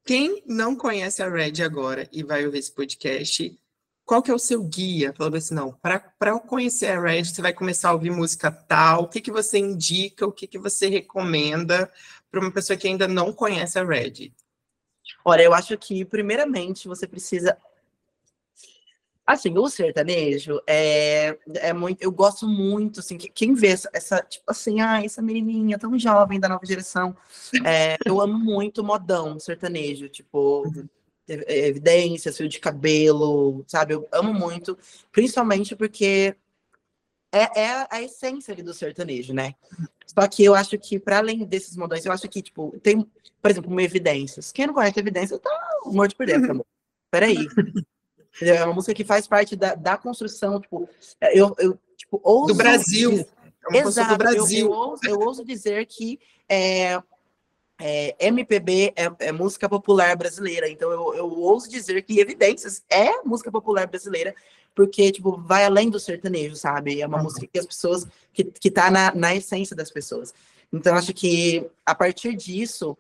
[0.04, 3.60] quem não conhece a Red agora e vai ouvir esse podcast,
[4.06, 5.14] qual que é o seu guia?
[5.14, 9.04] Falando assim, não, para eu conhecer a Red, você vai começar a ouvir música tal,
[9.04, 11.92] o que, que você indica, o que, que você recomenda
[12.32, 14.34] para uma pessoa que ainda não conhece a Red?
[15.24, 17.56] Olha, eu acho que, primeiramente, você precisa
[19.30, 22.02] Assim, o sertanejo é, é muito.
[22.02, 26.00] Eu gosto muito, assim, que, quem vê essa, essa, tipo assim, ah, essa menininha tão
[26.00, 27.16] jovem da nova geração.
[27.64, 30.90] É, eu amo muito modão sertanejo, tipo, uhum.
[31.28, 33.94] evidências, fio de cabelo, sabe?
[33.94, 34.76] Eu amo muito,
[35.12, 36.36] principalmente porque
[37.32, 39.54] é, é a essência ali do sertanejo, né?
[40.08, 43.08] Só que eu acho que, para além desses modões, eu acho que, tipo, tem,
[43.40, 44.52] por exemplo, uma evidências.
[44.52, 45.52] Quem não conhece evidências tá
[45.86, 46.66] morto por dentro, amor.
[47.12, 47.38] Peraí.
[48.42, 50.88] É uma música que faz parte da, da construção, tipo,
[51.34, 53.12] eu, eu tipo, ouso do Brasil.
[53.12, 53.28] Dizer,
[53.72, 54.66] é Exato, do Brasil.
[54.68, 57.02] Eu, eu, ouso, eu ouso dizer que é,
[57.80, 63.22] é, MPB é, é, música popular brasileira, então eu, eu ouso dizer que Evidências é
[63.24, 64.34] música popular brasileira,
[64.74, 67.02] porque, tipo, vai além do sertanejo, sabe?
[67.02, 67.24] É uma uhum.
[67.24, 70.34] música que as pessoas, que, que tá na, na essência das pessoas.
[70.72, 72.98] Então, acho que, a partir disso,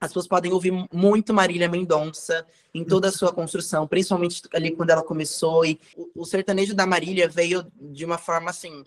[0.00, 4.90] as pessoas podem ouvir muito Marília Mendonça em toda a sua construção, principalmente ali quando
[4.90, 5.64] ela começou.
[5.64, 5.80] E
[6.14, 8.84] o, sertanejo da Marília veio de uma forma assim.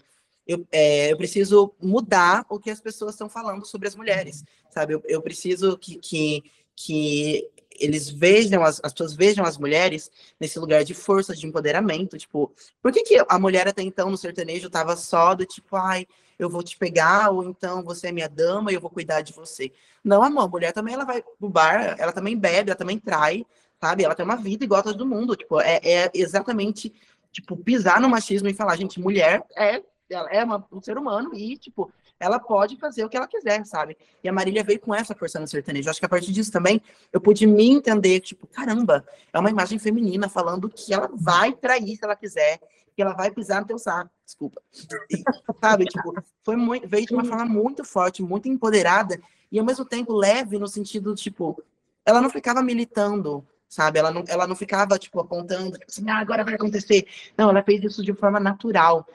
[0.47, 4.93] Eu, é, eu, preciso mudar o que as pessoas estão falando sobre as mulheres, sabe?
[4.93, 6.43] Eu, eu preciso que, que,
[6.75, 7.49] que
[7.79, 10.09] eles vejam, as, as pessoas vejam as mulheres
[10.39, 12.17] nesse lugar de força, de empoderamento.
[12.17, 12.51] Tipo,
[12.81, 16.07] por que, que a mulher até então no sertanejo estava só do tipo, ai,
[16.43, 19.33] eu vou te pegar, ou então você é minha dama e eu vou cuidar de
[19.33, 19.71] você.
[20.03, 23.45] Não, amor, a mulher também ela vai pro bar, ela também bebe, ela também trai,
[23.79, 24.03] sabe?
[24.03, 25.35] Ela tem uma vida igual a todo mundo.
[25.35, 26.93] Tipo, é, é exatamente
[27.31, 29.81] tipo pisar no machismo e falar, gente, mulher é
[30.13, 31.91] ela é uma, um ser humano e, tipo,
[32.21, 33.97] ela pode fazer o que ela quiser, sabe?
[34.23, 35.89] E a Marília veio com essa força no sertanejo.
[35.89, 36.79] Acho que a partir disso também
[37.11, 39.03] eu pude me entender, tipo, caramba,
[39.33, 42.59] é uma imagem feminina falando que ela vai trair se ela quiser,
[42.95, 44.61] que ela vai pisar no teu saco, desculpa.
[45.09, 45.23] E,
[45.59, 46.13] sabe, tipo,
[46.43, 49.19] foi muito, veio de uma forma muito forte, muito empoderada
[49.51, 51.61] e ao mesmo tempo leve no sentido, tipo,
[52.05, 53.97] ela não ficava militando, sabe?
[53.97, 57.07] Ela não, ela não ficava, tipo, apontando, tipo assim, ah, agora vai acontecer.
[57.35, 59.07] Não, ela fez isso de forma natural.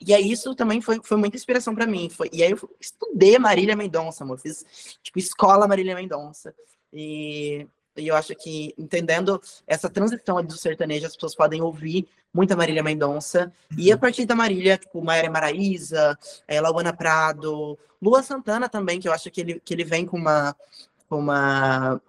[0.00, 2.08] E aí isso também foi, foi muita inspiração para mim.
[2.08, 4.38] Foi, e aí eu estudei Marília Mendonça, amor.
[4.38, 4.64] Fiz,
[5.02, 6.54] tipo, escola Marília Mendonça.
[6.92, 7.66] E
[7.96, 12.82] e eu acho que, entendendo essa transição do sertanejo, as pessoas podem ouvir muita Marília
[12.82, 13.52] Mendonça.
[13.70, 13.78] Uhum.
[13.78, 16.18] E a partir da Marília, tipo, Maíra Maraíza,
[16.48, 20.16] é, Lauana Prado, Lua Santana também, que eu acho que ele, que ele vem com
[20.16, 20.56] uma,
[21.08, 22.00] com uma,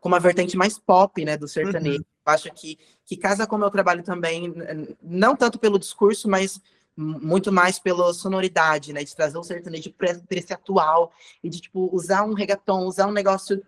[0.00, 1.98] com uma vertente mais pop, né, do sertanejo.
[1.98, 2.04] Uhum.
[2.30, 4.52] Acho que, que casa com o meu trabalho também,
[5.02, 6.60] não tanto pelo discurso, mas
[6.96, 11.12] muito mais pela sonoridade, né, de trazer o sertanejo para esse atual
[11.42, 13.62] e de, tipo, usar um reggaeton, usar um negócio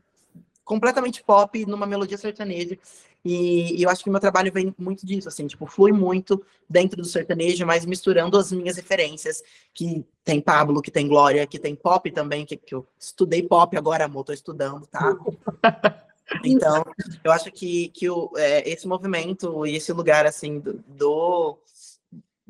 [0.65, 2.79] completamente pop numa melodia sertaneja.
[3.25, 7.01] E, e, eu acho que meu trabalho vem muito disso, assim, tipo, flui muito dentro
[7.01, 9.43] do sertanejo, mas misturando as minhas referências,
[9.73, 13.77] que tem Pablo, que tem Glória, que tem pop também, que, que eu estudei pop
[13.77, 15.17] agora, amor, tô estudando, tá?
[16.45, 16.85] Então,
[17.23, 21.59] eu acho que, que o, é, esse movimento e esse lugar, assim, do, do,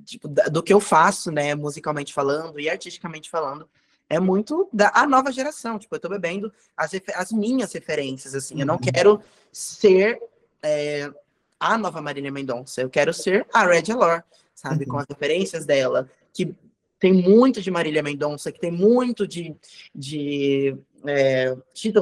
[0.04, 3.68] tipo, do que eu faço, né, musicalmente falando e artisticamente falando,
[4.08, 5.78] é muito da a nova geração.
[5.78, 8.60] Tipo, eu tô bebendo as, as minhas referências, assim.
[8.60, 8.80] Eu não uhum.
[8.80, 10.20] quero ser
[10.62, 11.10] é,
[11.58, 12.82] a nova Marília Mendonça.
[12.82, 14.22] Eu quero ser a Red Alor,
[14.54, 14.84] sabe?
[14.84, 14.90] Uhum.
[14.90, 16.54] Com as referências dela, que
[16.98, 19.56] tem muito de Marília Mendonça, que tem muito de,
[19.94, 21.56] de é,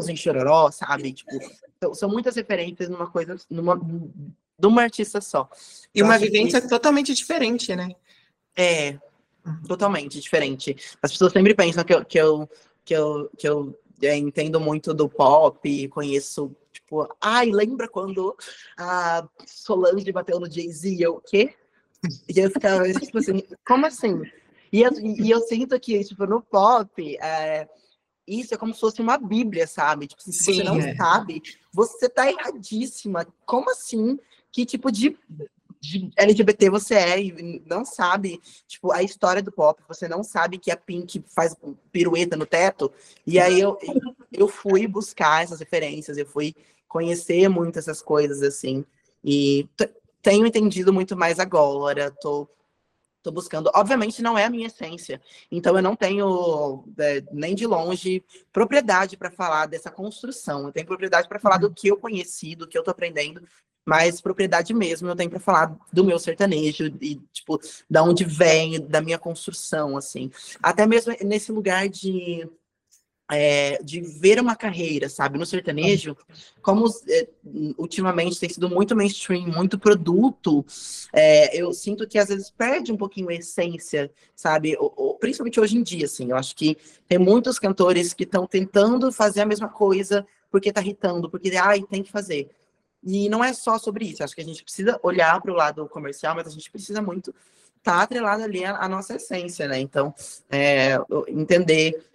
[0.09, 1.13] em Chororó, sabe?
[1.13, 1.39] Tipo,
[1.95, 5.49] são muitas referências numa coisa, numa, de uma artista só.
[5.95, 6.69] E uma vivência que...
[6.69, 7.91] totalmente diferente, né?
[8.57, 8.99] É,
[9.67, 10.77] totalmente diferente.
[11.03, 12.51] As pessoas sempre pensam que eu, que eu,
[12.85, 18.37] que eu, que eu é, entendo muito do pop, conheço, tipo, ai, lembra quando
[18.77, 20.97] a Solange bateu no Jay-Z?
[21.01, 21.55] Eu, o quê?
[22.29, 24.23] E eu ficava, tipo assim, como assim?
[24.73, 27.69] E eu, e eu sinto que, tipo, no pop, é,
[28.27, 30.07] isso é como se fosse uma bíblia, sabe?
[30.07, 30.95] Tipo, se Sim, você não é.
[30.95, 31.43] sabe,
[31.73, 33.27] você tá erradíssima.
[33.45, 34.19] Como assim?
[34.53, 35.17] Que tipo de,
[35.81, 40.59] de, LGBT você é e não sabe, tipo, a história do pop, você não sabe
[40.59, 41.57] que a Pink faz
[41.91, 42.93] pirueta no teto.
[43.27, 43.79] E aí eu,
[44.33, 46.55] eu fui buscar essas referências, eu fui
[46.89, 48.85] conhecer muito essas coisas, assim.
[49.25, 49.69] E
[50.23, 52.49] tenho entendido muito mais agora, tô
[53.21, 53.71] Estou buscando.
[53.75, 55.21] Obviamente, não é a minha essência.
[55.53, 60.67] Então, eu não tenho, é, nem de longe, propriedade para falar dessa construção.
[60.67, 61.75] Eu tenho propriedade para falar do uhum.
[61.75, 63.43] que eu conheci, do que eu estou aprendendo,
[63.85, 67.61] mas propriedade mesmo eu tenho para falar do meu sertanejo e, tipo,
[67.91, 70.31] da onde vem, da minha construção, assim.
[70.63, 72.49] Até mesmo nesse lugar de
[73.31, 75.39] é, de ver uma carreira, sabe?
[75.39, 76.17] No sertanejo,
[76.61, 77.29] como é,
[77.79, 80.65] ultimamente tem sido muito mainstream, muito produto,
[81.13, 84.77] é, eu sinto que às vezes perde um pouquinho a essência, sabe?
[85.21, 86.31] Principalmente hoje em dia, assim.
[86.31, 86.77] Eu acho que
[87.07, 91.83] tem muitos cantores que estão tentando fazer a mesma coisa porque tá irritando, porque, ai,
[91.83, 92.51] tem que fazer.
[93.03, 94.23] E não é só sobre isso.
[94.23, 97.35] Acho que a gente precisa olhar para o lado comercial, mas a gente precisa muito
[97.79, 99.79] estar tá atrelado ali à, nossa essência, né?
[99.79, 100.15] Então,
[100.51, 102.10] é, entender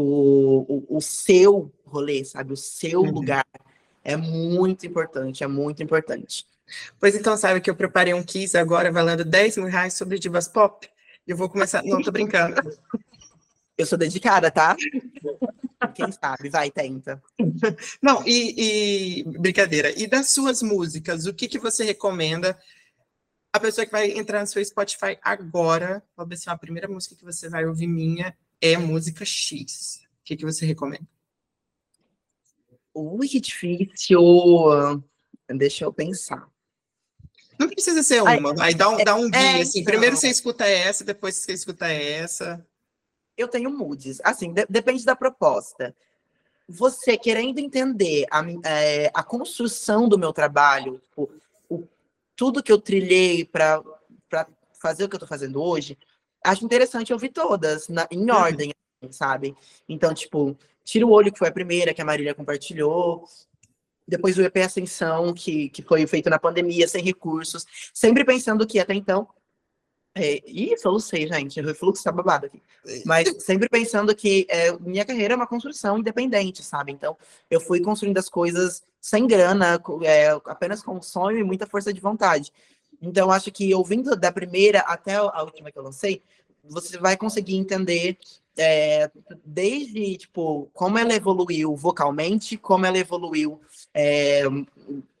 [0.00, 2.52] o, o, o seu rolê, sabe?
[2.52, 3.10] O seu uhum.
[3.10, 3.46] lugar
[4.04, 6.46] é muito importante, é muito importante.
[6.98, 10.48] Pois então, sabe que eu preparei um quiz agora valendo 10 mil reais sobre divas
[10.48, 10.88] pop?
[11.26, 11.82] Eu vou começar.
[11.82, 12.56] Não, tô brincando.
[13.78, 14.74] Eu sou dedicada, tá?
[15.94, 17.22] Quem sabe, vai, tenta.
[18.00, 19.90] Não, e, e, brincadeira.
[19.90, 22.58] E das suas músicas, o que, que você recomenda?
[23.52, 26.88] A pessoa que vai entrar no seu Spotify agora, vou ver se é a primeira
[26.88, 30.00] música que você vai ouvir minha é música X.
[30.20, 31.06] O que, que você recomenda?
[32.94, 34.20] Ui, que difícil.
[35.48, 36.48] Deixa eu pensar.
[37.58, 39.80] Não precisa ser uma, vai dar um, é, dá um guia, é, assim.
[39.80, 39.92] Então...
[39.92, 42.64] Primeiro você escuta essa, depois você escuta essa.
[43.36, 44.20] Eu tenho moods.
[44.22, 45.94] Assim, de, depende da proposta.
[46.68, 51.30] Você querendo entender a, é, a construção do meu trabalho, tipo,
[51.68, 51.86] o,
[52.34, 53.82] tudo que eu trilhei para
[54.80, 55.96] fazer o que eu estou fazendo hoje,
[56.46, 58.36] acho interessante ouvir todas na, em uhum.
[58.36, 58.72] ordem,
[59.02, 59.56] assim, sabe?
[59.88, 63.24] Então, tipo, Tira o Olho, que foi a primeira que a Marília compartilhou.
[64.06, 67.66] Depois o EP Ascensão, que, que foi feito na pandemia, sem recursos.
[67.92, 69.28] Sempre pensando que até então.
[70.14, 71.60] É, ih, solucei, gente.
[71.60, 72.62] O refluxo tá babado aqui.
[73.04, 76.92] Mas sempre pensando que é, minha carreira é uma construção independente, sabe?
[76.92, 77.18] Então,
[77.50, 82.00] eu fui construindo as coisas sem grana, é, apenas com sonho e muita força de
[82.00, 82.52] vontade.
[83.00, 86.22] Então, acho que ouvindo da primeira até a última que eu lancei,
[86.68, 88.18] você vai conseguir entender
[88.56, 89.10] é,
[89.44, 93.60] desde tipo como ela evoluiu vocalmente, como ela evoluiu
[93.92, 94.42] é,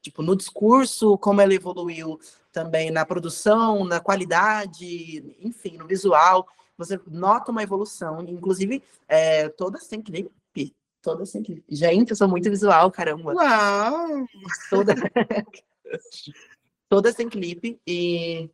[0.00, 2.18] tipo no discurso, como ela evoluiu
[2.52, 6.46] também na produção, na qualidade, enfim, no visual.
[6.78, 11.64] Você nota uma evolução, inclusive é, todas têm clipe, todas têm clipe.
[11.68, 13.34] Gente, eu sou muito visual, caramba.
[13.34, 14.26] Uau!
[14.70, 14.94] Toda...
[16.88, 18.50] todas têm clipe e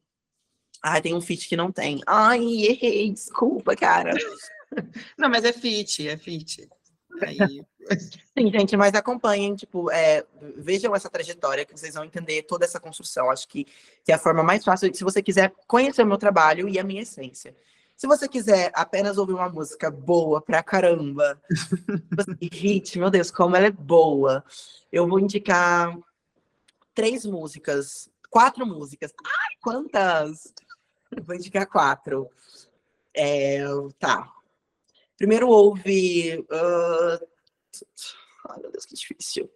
[0.82, 2.00] Ai, tem um fit que não tem.
[2.06, 4.12] Ai, errei, desculpa, cara.
[5.16, 6.68] Não, mas é fit, é fit.
[7.20, 7.64] Aí...
[8.36, 10.24] Sim, gente, mas acompanhem, tipo, é,
[10.56, 13.30] vejam essa trajetória que vocês vão entender toda essa construção.
[13.30, 13.64] Acho que,
[14.04, 16.84] que é a forma mais fácil, se você quiser conhecer o meu trabalho e a
[16.84, 17.54] minha essência.
[17.96, 21.40] Se você quiser apenas ouvir uma música boa pra caramba,
[22.52, 24.44] hit, meu Deus, como ela é boa,
[24.90, 25.96] eu vou indicar
[26.94, 29.12] três músicas, quatro músicas.
[29.24, 30.52] Ai, quantas!
[31.24, 32.30] Vou indicar quatro.
[33.14, 33.60] É,
[33.98, 34.32] tá.
[35.18, 36.40] Primeiro houve.
[36.50, 37.26] Uh...
[38.48, 39.50] Ai, meu Deus, que difícil.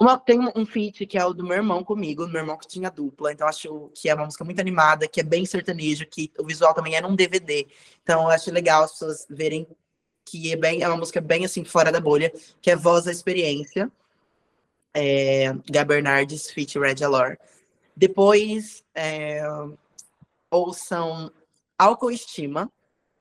[0.00, 2.88] Uma, tem um feat que é o do meu irmão comigo, meu irmão que tinha
[2.88, 6.44] dupla, então acho que é uma música muito animada, que é bem sertanejo, que o
[6.44, 7.66] visual também é num DVD.
[8.02, 9.66] Então acho legal as pessoas verem
[10.24, 13.12] que é bem é uma música bem assim fora da bolha, que é Voz da
[13.12, 13.90] Experiência.
[14.94, 17.36] É, Gabernardes feat Red Alor.
[17.98, 19.42] Depois é,
[20.48, 21.32] ouçam
[21.76, 22.70] Autoestima,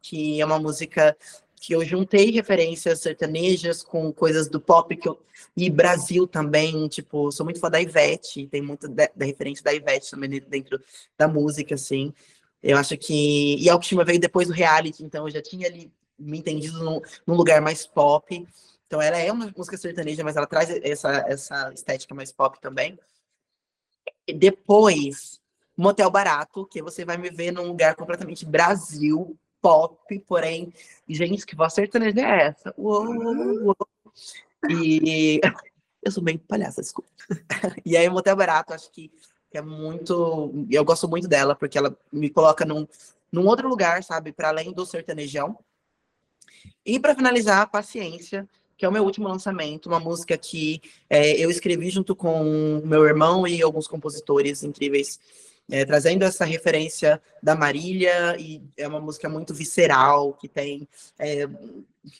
[0.04, 1.18] que é uma música
[1.56, 5.20] que eu juntei referências sertanejas com coisas do pop que eu,
[5.56, 10.12] e Brasil também, tipo, sou muito fã da Ivete, tem muito da, referência da Ivete
[10.12, 10.80] também dentro
[11.18, 12.14] da música, assim.
[12.62, 13.56] Eu acho que.
[13.56, 17.02] E a autoestima veio depois do reality, então eu já tinha ali me entendido num,
[17.26, 18.48] num, lugar mais pop.
[18.86, 22.98] Então ela é uma música sertaneja, mas ela traz essa, essa estética mais pop também.
[24.36, 25.40] Depois,
[25.76, 30.74] Motel Barato, que você vai me ver num lugar completamente Brasil, pop, porém,
[31.08, 32.74] gente, que voz sertaneja é essa?
[32.78, 33.78] Uou, uou.
[34.70, 35.40] E
[36.04, 37.10] eu sou meio palhaça, desculpa.
[37.86, 39.12] E aí, Motel Barato, acho que
[39.54, 40.54] é muito.
[40.70, 42.88] Eu gosto muito dela, porque ela me coloca num,
[43.32, 44.32] num outro lugar, sabe?
[44.32, 45.58] Para além do sertanejão.
[46.86, 48.48] E para finalizar, Paciência,
[48.78, 53.06] que é o meu último lançamento, uma música que é, eu escrevi junto com meu
[53.06, 55.20] irmão e alguns compositores incríveis
[55.70, 60.88] é, trazendo essa referência da Marília, e é uma música muito visceral, que tem
[61.20, 61.48] é,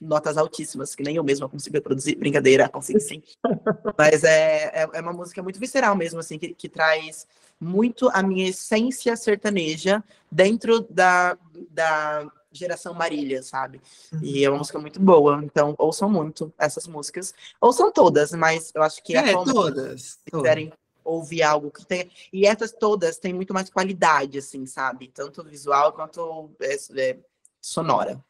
[0.02, 2.16] notas altíssimas, que nem eu mesma consigo produzir.
[2.16, 3.24] Brincadeira, consigo sim.
[3.98, 7.26] Mas é, é, é, uma música muito visceral mesmo, assim, que, que traz
[7.60, 11.38] muito a minha essência sertaneja dentro da,
[11.72, 13.82] da geração Marília, sabe?
[14.12, 14.20] Uhum.
[14.22, 17.34] E é uma música muito boa, então ouçam muito essas músicas.
[17.62, 20.02] Ouçam todas, mas eu acho que é, todas.
[20.02, 20.72] Se quiserem
[21.08, 22.12] ouvir algo que tem.
[22.32, 25.10] E essas todas têm muito mais qualidade, assim, sabe?
[25.14, 27.18] Tanto visual quanto é, é,
[27.62, 28.24] sonora.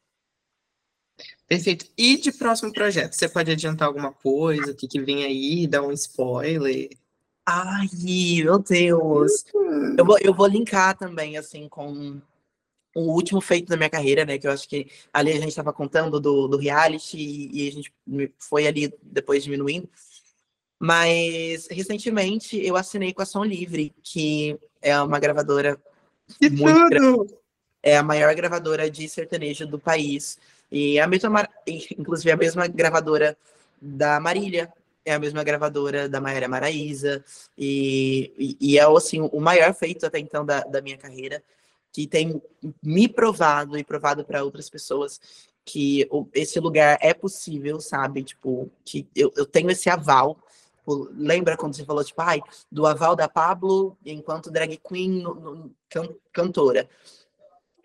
[1.48, 1.86] Perfeito.
[1.98, 4.72] E de próximo projeto, você pode adiantar alguma coisa?
[4.72, 5.66] O que, que vem aí?
[5.66, 6.90] Dar um spoiler?
[7.46, 9.46] Ai, meu Deus!
[9.98, 12.22] Eu vou, eu vou linkar também, assim, com
[12.98, 14.38] o último feito da minha carreira, né?
[14.38, 17.72] Que eu acho que ali a gente estava contando do, do reality e, e a
[17.72, 17.94] gente
[18.40, 19.88] foi ali depois diminuindo.
[20.80, 25.80] Mas recentemente eu assinei com a Som Livre, que é uma gravadora
[26.40, 26.90] que muito tudo!
[26.90, 27.36] grande.
[27.84, 30.40] É a maior gravadora de sertanejo do país.
[30.72, 31.48] E é a mesma,
[31.98, 33.38] inclusive a mesma gravadora
[33.82, 34.74] da Marília,
[35.06, 37.24] é a mesma gravadora da Maíra Maraíza,
[37.58, 41.42] e, e, e, é assim, o maior feito até então da, da minha carreira,
[41.98, 42.40] que tem
[42.84, 45.20] me provado e provado para outras pessoas
[45.66, 48.22] que esse lugar é possível, sabe?
[48.22, 50.38] Tipo, que eu, eu tenho esse aval
[50.78, 52.40] Tipo, lembra quando você falou, tipo, ai,
[52.72, 56.88] do aval da Pablo enquanto drag queen no, no, can, cantora.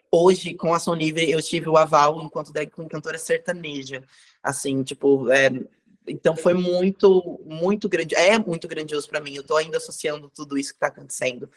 [0.08, 4.04] Hoje, com Ação Livre, eu tive o aval enquanto drag queen cantora sertaneja.
[4.42, 5.50] Assim, tipo, é,
[6.06, 9.34] então foi muito, muito grande, é muito grandioso para mim.
[9.34, 11.50] Eu tô ainda associando tudo isso que está acontecendo.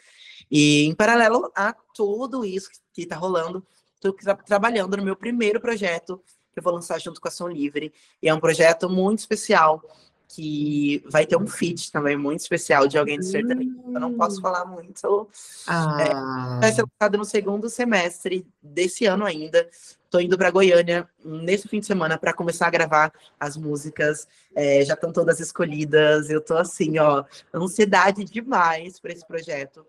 [0.50, 5.60] E em paralelo a tudo isso que está rolando, estou tra trabalhando no meu primeiro
[5.60, 6.22] projeto
[6.52, 7.92] que eu vou lançar junto com a Ação Livre.
[8.22, 9.82] E é um projeto muito especial
[10.28, 13.76] que vai ter um feat também muito especial de alguém de sertanejo.
[13.86, 15.28] Eu não posso falar muito.
[15.66, 15.96] Ah.
[16.00, 19.68] É, vai ser lançado no segundo semestre desse ano ainda.
[19.70, 24.26] Estou indo para Goiânia nesse fim de semana para começar a gravar as músicas.
[24.54, 26.30] É, já estão todas escolhidas.
[26.30, 27.24] Eu estou assim, ó,
[27.54, 29.86] ansiedade demais para esse projeto,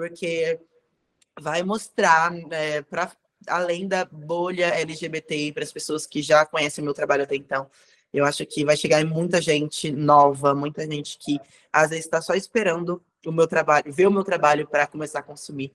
[0.00, 0.58] porque
[1.38, 3.12] vai mostrar é, para
[3.46, 7.70] além da bolha LGBT para as pessoas que já conhecem meu trabalho até então
[8.12, 11.38] eu acho que vai chegar muita gente nova, muita gente que
[11.72, 15.22] às vezes está só esperando o meu trabalho, ver o meu trabalho para começar a
[15.22, 15.72] consumir.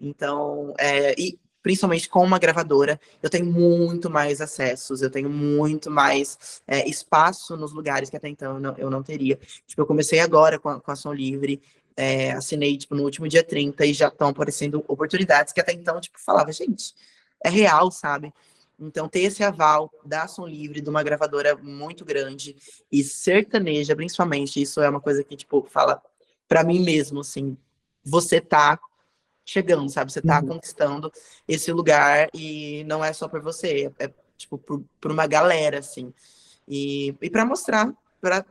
[0.00, 5.90] Então, é, e principalmente com uma gravadora, eu tenho muito mais acessos, eu tenho muito
[5.90, 9.38] mais é, espaço nos lugares que até então eu não, eu não teria.
[9.66, 11.62] Tipo, eu comecei agora com a, com a Som Livre,
[11.96, 16.00] é, assinei tipo, no último dia 30 e já estão aparecendo oportunidades que até então,
[16.00, 16.94] tipo, falava, gente,
[17.42, 18.32] é real, sabe?
[18.78, 22.54] Então, ter esse aval da Ação Livre, de uma gravadora muito grande
[22.92, 26.02] e sertaneja, principalmente, isso é uma coisa que, tipo, fala
[26.46, 27.56] para mim mesmo, assim,
[28.04, 28.78] você tá
[29.44, 30.12] chegando, sabe?
[30.12, 30.48] Você tá uhum.
[30.48, 31.10] conquistando
[31.48, 35.78] esse lugar e não é só por você, é, é tipo, por, por, uma galera,
[35.78, 36.12] assim.
[36.68, 37.90] E, e para mostrar
[38.20, 38.44] para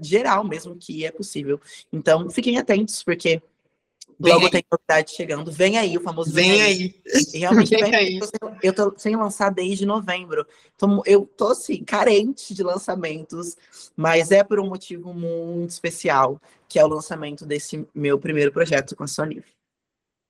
[0.00, 1.60] geral mesmo que é possível.
[1.92, 3.42] Então, fiquem atentos, porque
[4.22, 4.52] Vem Logo aí.
[4.52, 5.50] tem novidade chegando.
[5.50, 7.02] Vem aí, o famoso Vem, vem aí.
[7.12, 7.40] aí.
[7.40, 8.20] Realmente vem vem, aí.
[8.62, 10.46] Eu tô sem lançar desde novembro.
[10.76, 13.56] Então, eu tô assim, carente de lançamentos,
[13.96, 18.94] mas é por um motivo muito especial, que é o lançamento desse meu primeiro projeto
[18.94, 19.42] com a Sony.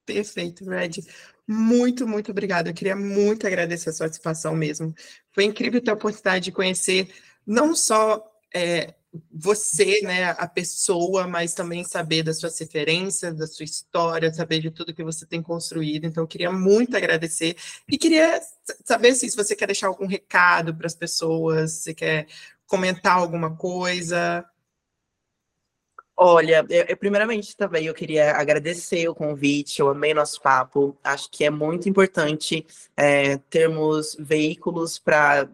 [0.06, 1.04] Perfeito, Red.
[1.46, 2.70] Muito, muito obrigada.
[2.70, 4.94] Eu queria muito agradecer a sua participação mesmo.
[5.32, 7.12] Foi incrível ter a oportunidade de conhecer
[7.46, 8.24] não só
[8.54, 8.94] é,
[9.30, 14.70] você, né, a pessoa, mas também saber das suas referências, da sua história, saber de
[14.70, 16.06] tudo que você tem construído.
[16.06, 17.56] Então, eu queria muito agradecer
[17.88, 18.40] e queria
[18.84, 22.26] saber se, se você quer deixar algum recado para as pessoas, se quer
[22.66, 24.46] comentar alguma coisa.
[26.16, 30.96] Olha, eu, eu, primeiramente também eu queria agradecer o convite, eu amei nosso papo.
[31.02, 35.48] Acho que é muito importante é, termos veículos para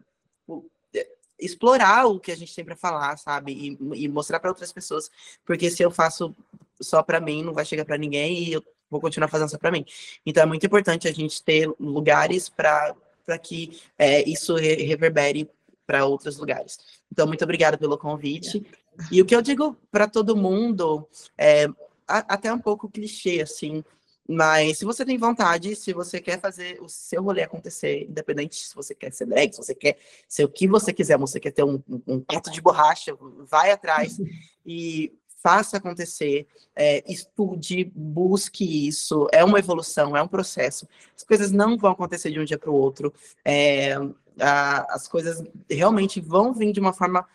[1.38, 3.52] explorar o que a gente tem para falar, sabe?
[3.52, 5.10] E, e mostrar para outras pessoas,
[5.44, 6.34] porque se eu faço
[6.80, 9.70] só para mim, não vai chegar para ninguém e eu vou continuar fazendo só para
[9.70, 9.84] mim.
[10.24, 12.94] Então é muito importante a gente ter lugares para
[13.42, 15.48] que é, isso reverbere
[15.88, 16.78] para outros lugares.
[17.10, 18.64] Então, muito obrigada pelo convite.
[19.10, 21.66] E o que eu digo para todo mundo é
[22.06, 23.82] até um pouco clichê, assim,
[24.28, 28.74] mas se você tem vontade, se você quer fazer o seu rolê acontecer, independente se
[28.74, 29.98] você quer ser drag, se você quer
[30.28, 33.16] ser o que você quiser, você quer ter um, um prato de borracha,
[33.46, 34.18] vai atrás
[34.66, 39.26] e faça acontecer, é, estude, busque isso.
[39.32, 40.86] É uma evolução, é um processo.
[41.16, 43.14] As coisas não vão acontecer de um dia para o outro.
[43.44, 43.94] É,
[44.38, 47.26] a, as coisas realmente vão vir de uma forma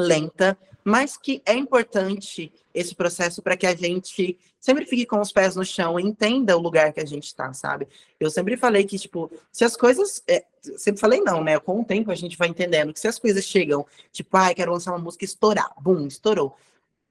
[0.00, 5.32] lenta, mas que é importante esse processo para que a gente sempre fique com os
[5.32, 7.88] pés no chão e entenda o lugar que a gente está, sabe?
[8.18, 10.22] Eu sempre falei que, tipo, se as coisas.
[10.28, 10.44] É,
[10.76, 11.58] sempre falei não, né?
[11.58, 14.54] Com o tempo a gente vai entendendo que se as coisas chegam, tipo, ai, ah,
[14.54, 16.48] quero lançar uma música estourar, bum, estourou.
[16.48, 16.54] O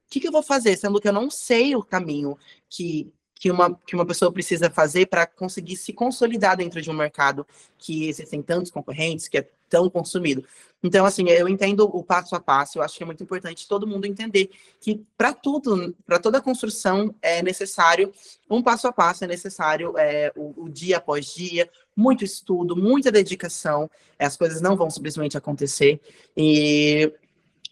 [0.09, 0.75] que, que eu vou fazer?
[0.75, 2.37] Sendo que eu não sei o caminho
[2.67, 6.93] que que uma, que uma pessoa precisa fazer para conseguir se consolidar dentro de um
[6.93, 10.43] mercado que existem tantos concorrentes, que é tão consumido.
[10.83, 13.87] Então, assim, eu entendo o passo a passo, eu acho que é muito importante todo
[13.87, 18.11] mundo entender que para tudo, para toda construção é necessário
[18.49, 23.11] um passo a passo, é necessário é, o, o dia após dia, muito estudo, muita
[23.11, 26.01] dedicação, as coisas não vão simplesmente acontecer.
[26.35, 27.13] E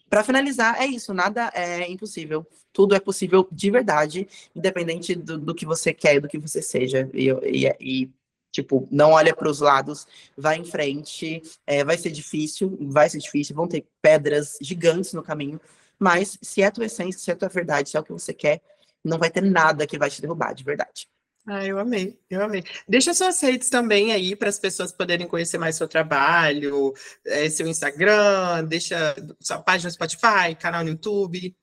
[0.10, 2.46] para finalizar, é isso, nada é impossível.
[2.72, 7.10] Tudo é possível de verdade, independente do, do que você quer, do que você seja.
[7.14, 8.12] E, e, e
[8.52, 11.42] tipo, não olha para os lados, vai em frente.
[11.66, 15.60] É, vai ser difícil, vai ser difícil, vão ter pedras gigantes no caminho,
[16.00, 18.14] mas se é a tua essência, se é a tua verdade, se é o que
[18.14, 18.62] você quer,
[19.04, 21.08] não vai ter nada que vai te derrubar, de verdade.
[21.50, 22.62] Ah, eu amei, eu amei.
[22.90, 26.94] Deixa suas redes também aí para as pessoas poderem conhecer mais seu trabalho,
[27.26, 31.56] é, seu Instagram, deixa sua página no Spotify, canal no YouTube.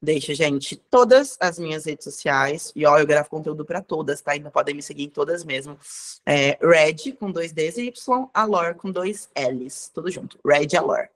[0.00, 4.32] Deixa, gente, todas as minhas redes sociais, e ó, eu gravo conteúdo para todas, tá?
[4.32, 5.78] Ainda podem me seguir em todas mesmo.
[6.24, 10.38] É, Red com dois Ds e Y, Alor com dois L's, tudo junto.
[10.44, 11.08] Red Alor.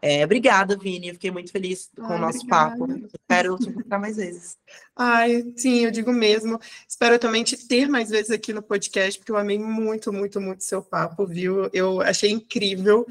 [0.00, 1.08] É, obrigada, Vini.
[1.08, 2.70] Eu fiquei muito feliz com Ai, o nosso obrigada.
[2.70, 3.10] papo.
[3.12, 4.56] Espero te encontrar mais vezes.
[4.94, 6.60] Ai, sim, eu digo mesmo.
[6.88, 10.62] Espero também te ter mais vezes aqui no podcast, porque eu amei muito, muito, muito
[10.62, 11.68] seu papo, viu?
[11.72, 13.06] Eu achei incrível.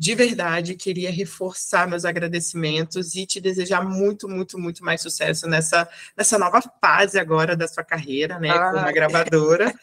[0.00, 5.86] De verdade, queria reforçar meus agradecimentos e te desejar muito, muito, muito mais sucesso nessa,
[6.16, 9.74] nessa nova fase agora da sua carreira, né, como uma gravadora.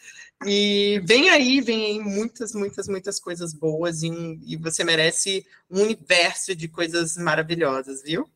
[0.44, 4.08] E vem aí, vem aí muitas, muitas, muitas coisas boas e,
[4.44, 8.28] e você merece um universo de coisas maravilhosas, viu?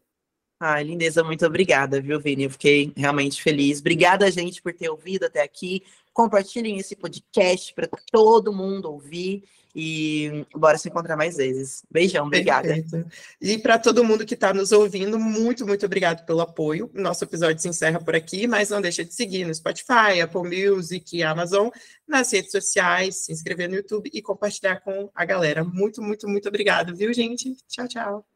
[0.61, 2.45] Ai, lindeza, muito obrigada, viu, Vini?
[2.45, 3.81] Eu fiquei realmente feliz.
[3.81, 5.83] Obrigada, gente, por ter ouvido até aqui.
[6.13, 9.43] Compartilhem esse podcast para todo mundo ouvir.
[9.75, 11.83] E bora se encontrar mais vezes.
[11.91, 12.69] Beijão, obrigada.
[12.69, 13.07] Perfeito.
[13.41, 16.91] E para todo mundo que está nos ouvindo, muito, muito obrigado pelo apoio.
[16.93, 21.23] Nosso episódio se encerra por aqui, mas não deixa de seguir no Spotify, Apple Music
[21.23, 21.69] Amazon,
[22.07, 25.65] nas redes sociais, se inscrever no YouTube e compartilhar com a galera.
[25.65, 27.57] Muito, muito, muito obrigado, viu, gente?
[27.67, 28.32] Tchau, tchau.